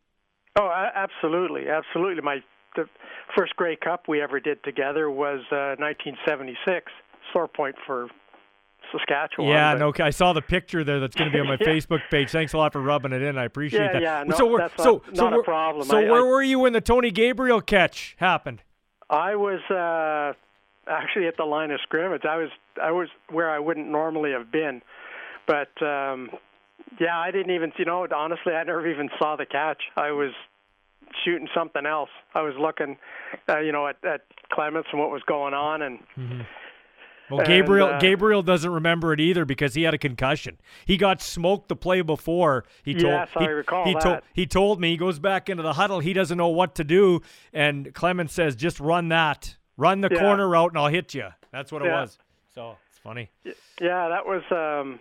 oh 0.58 0.72
absolutely 0.96 1.68
absolutely 1.68 2.22
my 2.22 2.38
the 2.78 2.86
first 3.38 3.54
grey 3.58 3.76
cup 3.76 4.08
we 4.08 4.22
ever 4.22 4.40
did 4.40 4.64
together 4.64 5.12
was 5.12 5.42
uh, 5.52 5.76
1976 5.78 6.90
sore 7.34 7.50
point 7.50 7.76
for 7.86 8.08
Saskatchewan. 8.92 9.50
Yeah, 9.50 9.74
no, 9.76 9.94
I 10.00 10.10
saw 10.10 10.34
the 10.34 10.42
picture 10.42 10.84
there. 10.84 11.00
That's 11.00 11.16
going 11.16 11.32
to 11.32 11.36
be 11.36 11.40
on 11.40 11.48
my 11.48 11.58
yeah. 11.60 11.68
Facebook 11.68 12.02
page. 12.10 12.30
Thanks 12.30 12.54
a 12.54 12.58
lot 12.58 12.74
for 12.74 12.82
rubbing 12.82 13.14
it 13.14 13.22
in. 13.22 13.38
I 13.38 13.46
appreciate 13.46 13.80
yeah, 13.80 13.94
that. 13.94 14.02
Yeah, 14.02 14.24
no, 14.26 14.36
so 14.36 14.58
that's 14.58 14.84
so, 14.84 15.04
not, 15.08 15.18
so 15.18 15.30
not 15.30 15.40
a 15.40 15.44
problem. 15.44 15.88
So 15.88 15.98
I, 15.98 16.04
where 16.04 16.22
I, 16.22 16.28
were 16.28 16.44
you 16.44 16.60
when 16.60 16.74
the 16.74 16.82
Tony 16.82 17.12
Gabriel 17.12 17.62
catch 17.62 18.16
happened? 18.20 18.62
I 19.10 19.36
was 19.36 19.62
uh, 19.72 20.34
actually 20.90 21.28
at 21.28 21.38
the 21.38 21.46
line 21.46 21.72
of 21.72 21.80
scrimmage. 21.84 22.26
I 22.26 22.38
was 22.38 22.50
I 22.82 22.92
was 22.92 23.08
where 23.30 23.50
I 23.50 23.60
wouldn't 23.60 23.90
normally 23.90 24.32
have 24.32 24.52
been, 24.52 24.82
but 25.48 25.70
um, 25.82 26.30
yeah, 27.00 27.18
I 27.18 27.32
didn't 27.32 27.52
even 27.52 27.72
you 27.78 27.86
know 27.86 28.08
honestly 28.16 28.54
I 28.54 28.64
never 28.64 28.88
even 28.88 29.10
saw 29.18 29.36
the 29.36 29.46
catch. 29.46 29.82
I 29.98 30.12
was 30.12 30.32
shooting 31.24 31.48
something 31.56 31.86
else. 31.86 32.10
I 32.36 32.42
was 32.42 32.54
looking, 32.60 32.98
uh, 33.48 33.60
you 33.60 33.72
know, 33.72 33.88
at, 33.88 33.98
at 34.06 34.22
Clements 34.52 34.90
and 34.92 35.00
what 35.00 35.10
was 35.10 35.22
going 35.24 35.54
on, 35.54 35.82
and 35.82 36.00
mm-hmm. 36.18 36.42
Well, 37.30 37.46
Gabriel 37.46 37.88
and, 37.88 37.96
uh, 37.98 38.00
Gabriel 38.00 38.42
doesn't 38.42 38.72
remember 38.72 39.14
it 39.14 39.20
either 39.20 39.46
because 39.46 39.74
he 39.76 39.84
had 39.84 39.94
a 39.94 39.98
concussion. 39.98 40.58
He 40.86 40.98
got 40.98 41.22
smoked 41.22 41.70
the 41.70 41.76
play 41.76 42.02
before. 42.02 42.66
He 42.84 42.94
told 42.94 43.06
yes, 43.06 43.30
he, 43.38 43.46
I 43.46 43.48
recall 43.48 43.86
he 43.86 43.94
that. 43.94 44.02
told 44.02 44.20
he 44.34 44.46
told 44.46 44.82
me 44.82 44.92
he 44.92 44.98
goes 44.98 45.20
back 45.20 45.50
into 45.50 45.64
the 45.64 45.74
huddle. 45.74 46.00
He 46.00 46.14
doesn't 46.14 46.38
know 46.38 46.48
what 46.48 46.76
to 46.76 46.84
do, 46.84 47.22
and 47.54 47.94
Clements 47.94 48.34
says, 48.34 48.56
"Just 48.56 48.80
run 48.80 49.10
that, 49.10 49.58
run 49.78 50.02
the 50.02 50.10
yeah. 50.12 50.20
corner 50.20 50.48
route, 50.48 50.72
and 50.72 50.80
I'll 50.80 50.88
hit 50.88 51.14
you." 51.14 51.28
That's 51.52 51.72
what 51.72 51.82
it 51.82 51.86
yeah. 51.86 52.02
was. 52.02 52.18
So 52.54 52.78
it's 52.90 53.00
funny. 53.00 53.30
Yeah, 53.80 54.10
that 54.10 54.26
was. 54.26 54.44
Um, 54.52 55.00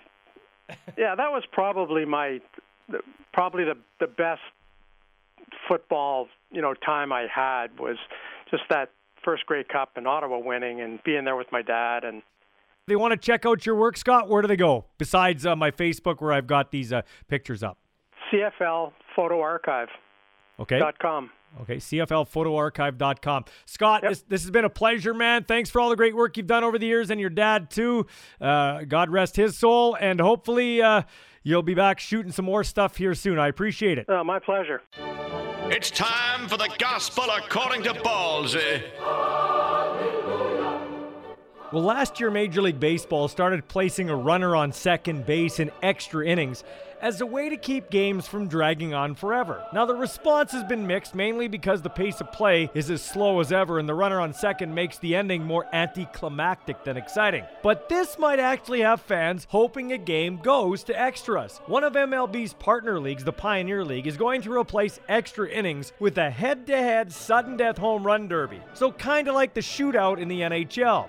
yeah, 0.97 1.15
that 1.15 1.31
was 1.31 1.45
probably 1.53 2.05
my 2.05 2.41
probably 3.33 3.65
the 3.65 3.77
the 4.01 4.07
best 4.07 4.43
football 5.67 6.29
you 6.53 6.61
know 6.61 6.75
time 6.75 7.13
I 7.13 7.27
had 7.33 7.79
was 7.79 7.97
just 8.51 8.65
that 8.71 8.91
first 9.25 9.47
Grey 9.47 9.65
Cup 9.65 9.91
in 9.97 10.07
Ottawa 10.07 10.39
winning 10.39 10.81
and 10.81 11.03
being 11.05 11.25
there 11.25 11.37
with 11.37 11.49
my 11.53 11.63
dad 11.63 12.05
and 12.05 12.23
they 12.89 12.97
want 12.97 13.13
to 13.13 13.19
check 13.19 13.45
out 13.45 13.67
your 13.67 13.75
work, 13.75 13.99
Scott, 13.99 14.31
where 14.31 14.41
do 14.41 14.49
they 14.49 14.57
go? 14.57 14.87
Besides 14.97 15.45
uh, 15.45 15.55
my 15.55 15.71
Facebook, 15.71 16.23
where 16.23 16.33
I've 16.33 16.47
got 16.47 16.71
these 16.71 16.91
uh, 16.91 17.03
pictures 17.29 17.63
up. 17.63 17.77
CFL 18.33 18.93
Photo 19.15 19.41
Archive. 19.41 19.89
Okay. 20.59 20.79
Dot 20.79 20.99
com. 20.99 21.31
Okay, 21.63 21.77
CFLPhotoArchive.com. 21.77 23.45
Scott, 23.65 24.03
yep. 24.03 24.11
this, 24.11 24.23
this 24.29 24.43
has 24.43 24.51
been 24.51 24.65
a 24.65 24.71
pleasure, 24.71 25.15
man. 25.15 25.45
Thanks 25.45 25.71
for 25.71 25.81
all 25.81 25.89
the 25.89 25.97
great 25.97 26.15
work 26.15 26.37
you've 26.37 26.47
done 26.47 26.63
over 26.63 26.79
the 26.79 26.87
years 26.87 27.11
and 27.11 27.21
your 27.21 27.31
dad, 27.31 27.71
too. 27.71 28.07
Uh, 28.41 28.83
God 28.83 29.11
rest 29.11 29.37
his 29.37 29.59
soul. 29.59 29.97
And 29.99 30.21
hopefully 30.21 30.83
uh, 30.83 31.03
you'll 31.43 31.63
be 31.63 31.75
back 31.75 32.01
shooting 32.01 32.33
some 32.33 32.45
more 32.45 32.65
stuff 32.65 32.97
here 32.97 33.15
soon. 33.15 33.39
I 33.39 33.49
appreciate 33.49 33.99
it. 33.99 34.07
Oh, 34.09 34.23
my 34.25 34.39
pleasure. 34.39 34.83
It's 35.71 35.91
time 35.91 36.49
for 36.49 36.57
the 36.57 36.71
gospel 36.79 37.25
according 37.25 37.83
to 37.83 37.93
Ballsy. 37.93 38.83
Well, 41.71 41.83
last 41.83 42.19
year, 42.19 42.31
Major 42.31 42.63
League 42.63 42.81
Baseball 42.81 43.29
started 43.29 43.69
placing 43.69 44.09
a 44.09 44.17
runner 44.17 44.57
on 44.57 44.73
second 44.73 45.27
base 45.27 45.61
in 45.61 45.71
extra 45.83 46.27
innings 46.27 46.65
as 47.01 47.21
a 47.21 47.27
way 47.27 47.49
to 47.49 47.57
keep 47.57 47.91
games 47.91 48.27
from 48.27 48.49
dragging 48.49 48.95
on 48.95 49.15
forever. 49.15 49.65
Now, 49.73 49.87
the 49.87 49.95
response 49.95 50.53
has 50.53 50.65
been 50.65 50.87
mixed, 50.87 51.15
mainly 51.15 51.49
because 51.49 51.83
the 51.83 51.91
pace 51.91 52.21
of 52.21 52.33
play 52.33 52.71
is 52.75 52.91
as 52.91 53.03
slow 53.03 53.41
as 53.41 53.53
ever, 53.53 53.79
and 53.79 53.89
the 53.89 53.95
runner 53.95 54.21
on 54.21 54.33
second 54.33 54.75
makes 54.75 54.99
the 54.99 55.15
ending 55.15 55.43
more 55.45 55.67
anticlimactic 55.73 56.85
than 56.85 56.97
exciting. 56.97 57.45
But 57.63 57.89
this 57.89 58.19
might 58.19 58.39
actually 58.39 58.81
have 58.81 59.01
fans 59.01 59.47
hoping 59.51 59.93
a 59.93 59.99
game 59.99 60.39
goes 60.39 60.85
to 60.85 61.01
extras. 61.01 61.61
One 61.67 61.85
of 61.85 61.95
MLB's 61.95 62.55
partner 62.55 63.01
leagues, 63.01 63.25
the 63.25 63.33
Pioneer 63.33 63.85
League, 63.85 64.07
is 64.07 64.17
going 64.17 64.43
to 64.43 64.53
replace 64.53 65.01
extra 65.09 65.49
innings 65.49 65.93
with 65.99 66.19
a 66.19 66.31
head 66.31 66.67
to 66.67 66.77
head 66.77 67.13
sudden 67.13 67.57
death 67.57 67.79
home 67.79 68.05
run 68.05 68.29
derby. 68.29 68.61
So, 68.75 68.93
kind 68.93 69.29
of 69.29 69.35
like 69.35 69.55
the 69.55 69.61
shootout 69.61 70.19
in 70.19 70.29
the 70.29 70.41
NHL. 70.41 71.09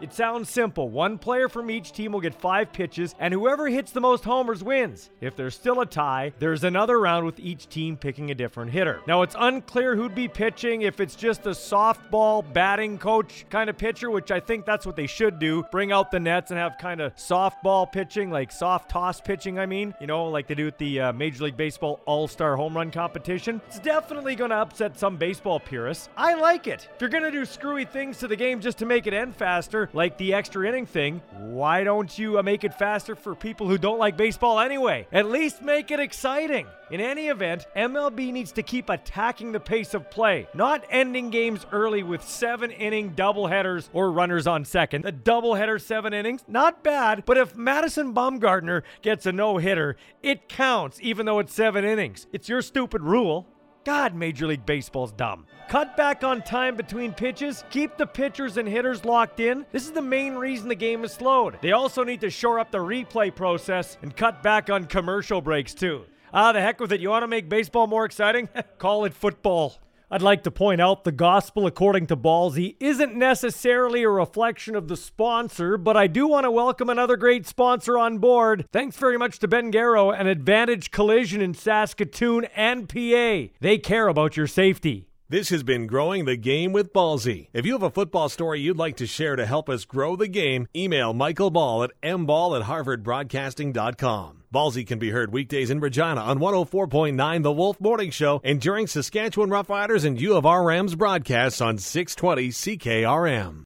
It 0.00 0.12
sounds 0.12 0.48
simple. 0.48 0.88
One 0.88 1.18
player 1.18 1.48
from 1.48 1.70
each 1.70 1.92
team 1.92 2.12
will 2.12 2.20
get 2.20 2.34
five 2.34 2.72
pitches, 2.72 3.14
and 3.18 3.34
whoever 3.34 3.68
hits 3.68 3.92
the 3.92 4.00
most 4.00 4.24
homers 4.24 4.62
wins. 4.62 5.10
If 5.20 5.34
there's 5.34 5.54
still 5.54 5.80
a 5.80 5.86
tie, 5.86 6.32
there's 6.38 6.64
another 6.64 7.00
round 7.00 7.26
with 7.26 7.40
each 7.40 7.68
team 7.68 7.96
picking 7.96 8.30
a 8.30 8.34
different 8.34 8.70
hitter. 8.70 9.00
Now, 9.06 9.22
it's 9.22 9.34
unclear 9.38 9.96
who'd 9.96 10.14
be 10.14 10.28
pitching, 10.28 10.82
if 10.82 11.00
it's 11.00 11.16
just 11.16 11.46
a 11.46 11.50
softball 11.50 12.44
batting 12.52 12.98
coach 12.98 13.44
kind 13.50 13.68
of 13.68 13.76
pitcher, 13.76 14.10
which 14.10 14.30
I 14.30 14.40
think 14.40 14.64
that's 14.64 14.86
what 14.86 14.96
they 14.96 15.06
should 15.06 15.38
do. 15.38 15.64
Bring 15.72 15.92
out 15.92 16.10
the 16.10 16.20
nets 16.20 16.50
and 16.50 16.58
have 16.58 16.78
kind 16.78 17.00
of 17.00 17.16
softball 17.16 17.90
pitching, 17.90 18.30
like 18.30 18.52
soft 18.52 18.90
toss 18.90 19.20
pitching, 19.20 19.58
I 19.58 19.66
mean, 19.66 19.94
you 20.00 20.06
know, 20.06 20.26
like 20.28 20.46
they 20.46 20.54
do 20.54 20.68
at 20.68 20.78
the 20.78 21.00
uh, 21.00 21.12
Major 21.12 21.44
League 21.44 21.56
Baseball 21.56 22.00
All 22.06 22.28
Star 22.28 22.56
Home 22.56 22.76
Run 22.76 22.90
Competition. 22.90 23.60
It's 23.66 23.78
definitely 23.78 24.36
going 24.36 24.50
to 24.50 24.56
upset 24.56 24.98
some 24.98 25.16
baseball 25.16 25.58
purists. 25.60 26.08
I 26.16 26.34
like 26.34 26.66
it. 26.66 26.88
If 26.94 27.00
you're 27.00 27.10
going 27.10 27.24
to 27.24 27.30
do 27.30 27.44
screwy 27.44 27.84
things 27.84 28.18
to 28.18 28.28
the 28.28 28.36
game 28.36 28.60
just 28.60 28.78
to 28.78 28.86
make 28.86 29.06
it 29.06 29.12
end 29.12 29.34
faster, 29.34 29.87
like 29.92 30.18
the 30.18 30.34
extra 30.34 30.66
inning 30.68 30.86
thing, 30.86 31.22
why 31.38 31.84
don't 31.84 32.18
you 32.18 32.38
uh, 32.38 32.42
make 32.42 32.64
it 32.64 32.74
faster 32.74 33.14
for 33.14 33.34
people 33.34 33.68
who 33.68 33.78
don't 33.78 33.98
like 33.98 34.16
baseball 34.16 34.60
anyway? 34.60 35.06
At 35.12 35.26
least 35.26 35.62
make 35.62 35.90
it 35.90 36.00
exciting. 36.00 36.66
In 36.90 37.00
any 37.00 37.28
event, 37.28 37.66
MLB 37.76 38.32
needs 38.32 38.52
to 38.52 38.62
keep 38.62 38.88
attacking 38.88 39.52
the 39.52 39.60
pace 39.60 39.92
of 39.92 40.10
play, 40.10 40.48
not 40.54 40.84
ending 40.90 41.28
games 41.28 41.66
early 41.70 42.02
with 42.02 42.22
seven 42.22 42.70
inning 42.70 43.14
doubleheaders 43.14 43.90
or 43.92 44.10
runners 44.10 44.46
on 44.46 44.64
second. 44.64 45.04
The 45.04 45.12
doubleheader 45.12 45.80
seven 45.80 46.14
innings, 46.14 46.44
not 46.48 46.82
bad, 46.82 47.24
but 47.26 47.36
if 47.36 47.56
Madison 47.56 48.14
Bumgarner 48.14 48.82
gets 49.02 49.26
a 49.26 49.32
no 49.32 49.58
hitter, 49.58 49.96
it 50.22 50.48
counts 50.48 50.98
even 51.02 51.26
though 51.26 51.38
it's 51.40 51.52
seven 51.52 51.84
innings. 51.84 52.26
It's 52.32 52.48
your 52.48 52.62
stupid 52.62 53.02
rule. 53.02 53.46
God, 53.88 54.14
Major 54.14 54.46
League 54.46 54.66
Baseball's 54.66 55.12
dumb. 55.12 55.46
Cut 55.66 55.96
back 55.96 56.22
on 56.22 56.42
time 56.42 56.76
between 56.76 57.14
pitches, 57.14 57.64
keep 57.70 57.96
the 57.96 58.06
pitchers 58.06 58.58
and 58.58 58.68
hitters 58.68 59.06
locked 59.06 59.40
in. 59.40 59.64
This 59.72 59.86
is 59.86 59.92
the 59.92 60.02
main 60.02 60.34
reason 60.34 60.68
the 60.68 60.74
game 60.74 61.04
is 61.04 61.12
slowed. 61.12 61.56
They 61.62 61.72
also 61.72 62.04
need 62.04 62.20
to 62.20 62.28
shore 62.28 62.58
up 62.58 62.70
the 62.70 62.76
replay 62.76 63.34
process 63.34 63.96
and 64.02 64.14
cut 64.14 64.42
back 64.42 64.68
on 64.68 64.84
commercial 64.84 65.40
breaks, 65.40 65.72
too. 65.72 66.04
Ah, 66.34 66.52
the 66.52 66.60
heck 66.60 66.80
with 66.80 66.92
it. 66.92 67.00
You 67.00 67.08
want 67.08 67.22
to 67.22 67.28
make 67.28 67.48
baseball 67.48 67.86
more 67.86 68.04
exciting? 68.04 68.50
Call 68.78 69.06
it 69.06 69.14
football. 69.14 69.78
I'd 70.10 70.22
like 70.22 70.42
to 70.44 70.50
point 70.50 70.80
out 70.80 71.04
the 71.04 71.12
gospel 71.12 71.66
according 71.66 72.06
to 72.06 72.16
Ballsy 72.16 72.76
isn't 72.80 73.14
necessarily 73.14 74.02
a 74.04 74.08
reflection 74.08 74.74
of 74.74 74.88
the 74.88 74.96
sponsor, 74.96 75.76
but 75.76 75.98
I 75.98 76.06
do 76.06 76.26
want 76.26 76.44
to 76.44 76.50
welcome 76.50 76.88
another 76.88 77.18
great 77.18 77.46
sponsor 77.46 77.98
on 77.98 78.16
board. 78.16 78.64
Thanks 78.72 78.96
very 78.96 79.18
much 79.18 79.38
to 79.40 79.48
Ben 79.48 79.70
Garrow 79.70 80.10
and 80.10 80.26
Advantage 80.26 80.90
Collision 80.90 81.42
in 81.42 81.52
Saskatoon 81.52 82.46
and 82.56 82.88
PA. 82.88 83.52
They 83.60 83.78
care 83.82 84.08
about 84.08 84.34
your 84.34 84.46
safety. 84.46 85.08
This 85.28 85.50
has 85.50 85.62
been 85.62 85.86
Growing 85.86 86.24
the 86.24 86.38
Game 86.38 86.72
with 86.72 86.94
Ballsy. 86.94 87.48
If 87.52 87.66
you 87.66 87.72
have 87.74 87.82
a 87.82 87.90
football 87.90 88.30
story 88.30 88.60
you'd 88.60 88.78
like 88.78 88.96
to 88.96 89.06
share 89.06 89.36
to 89.36 89.44
help 89.44 89.68
us 89.68 89.84
grow 89.84 90.16
the 90.16 90.26
game, 90.26 90.68
email 90.74 91.12
Michael 91.12 91.50
Ball 91.50 91.84
at 91.84 92.00
mball 92.00 92.58
at 92.58 92.66
harvardbroadcasting.com. 92.66 94.37
Ballsy 94.52 94.86
can 94.86 94.98
be 94.98 95.10
heard 95.10 95.30
weekdays 95.30 95.68
in 95.68 95.78
Regina 95.78 96.22
on 96.22 96.38
104.9 96.38 97.42
The 97.42 97.52
Wolf 97.52 97.78
Morning 97.82 98.10
Show 98.10 98.40
and 98.42 98.58
during 98.58 98.86
Saskatchewan 98.86 99.50
Roughriders 99.50 100.06
and 100.06 100.18
U 100.18 100.36
of 100.36 100.46
R 100.46 100.64
Rams 100.64 100.94
broadcasts 100.94 101.60
on 101.60 101.76
620 101.76 102.48
CKRM. 102.48 103.56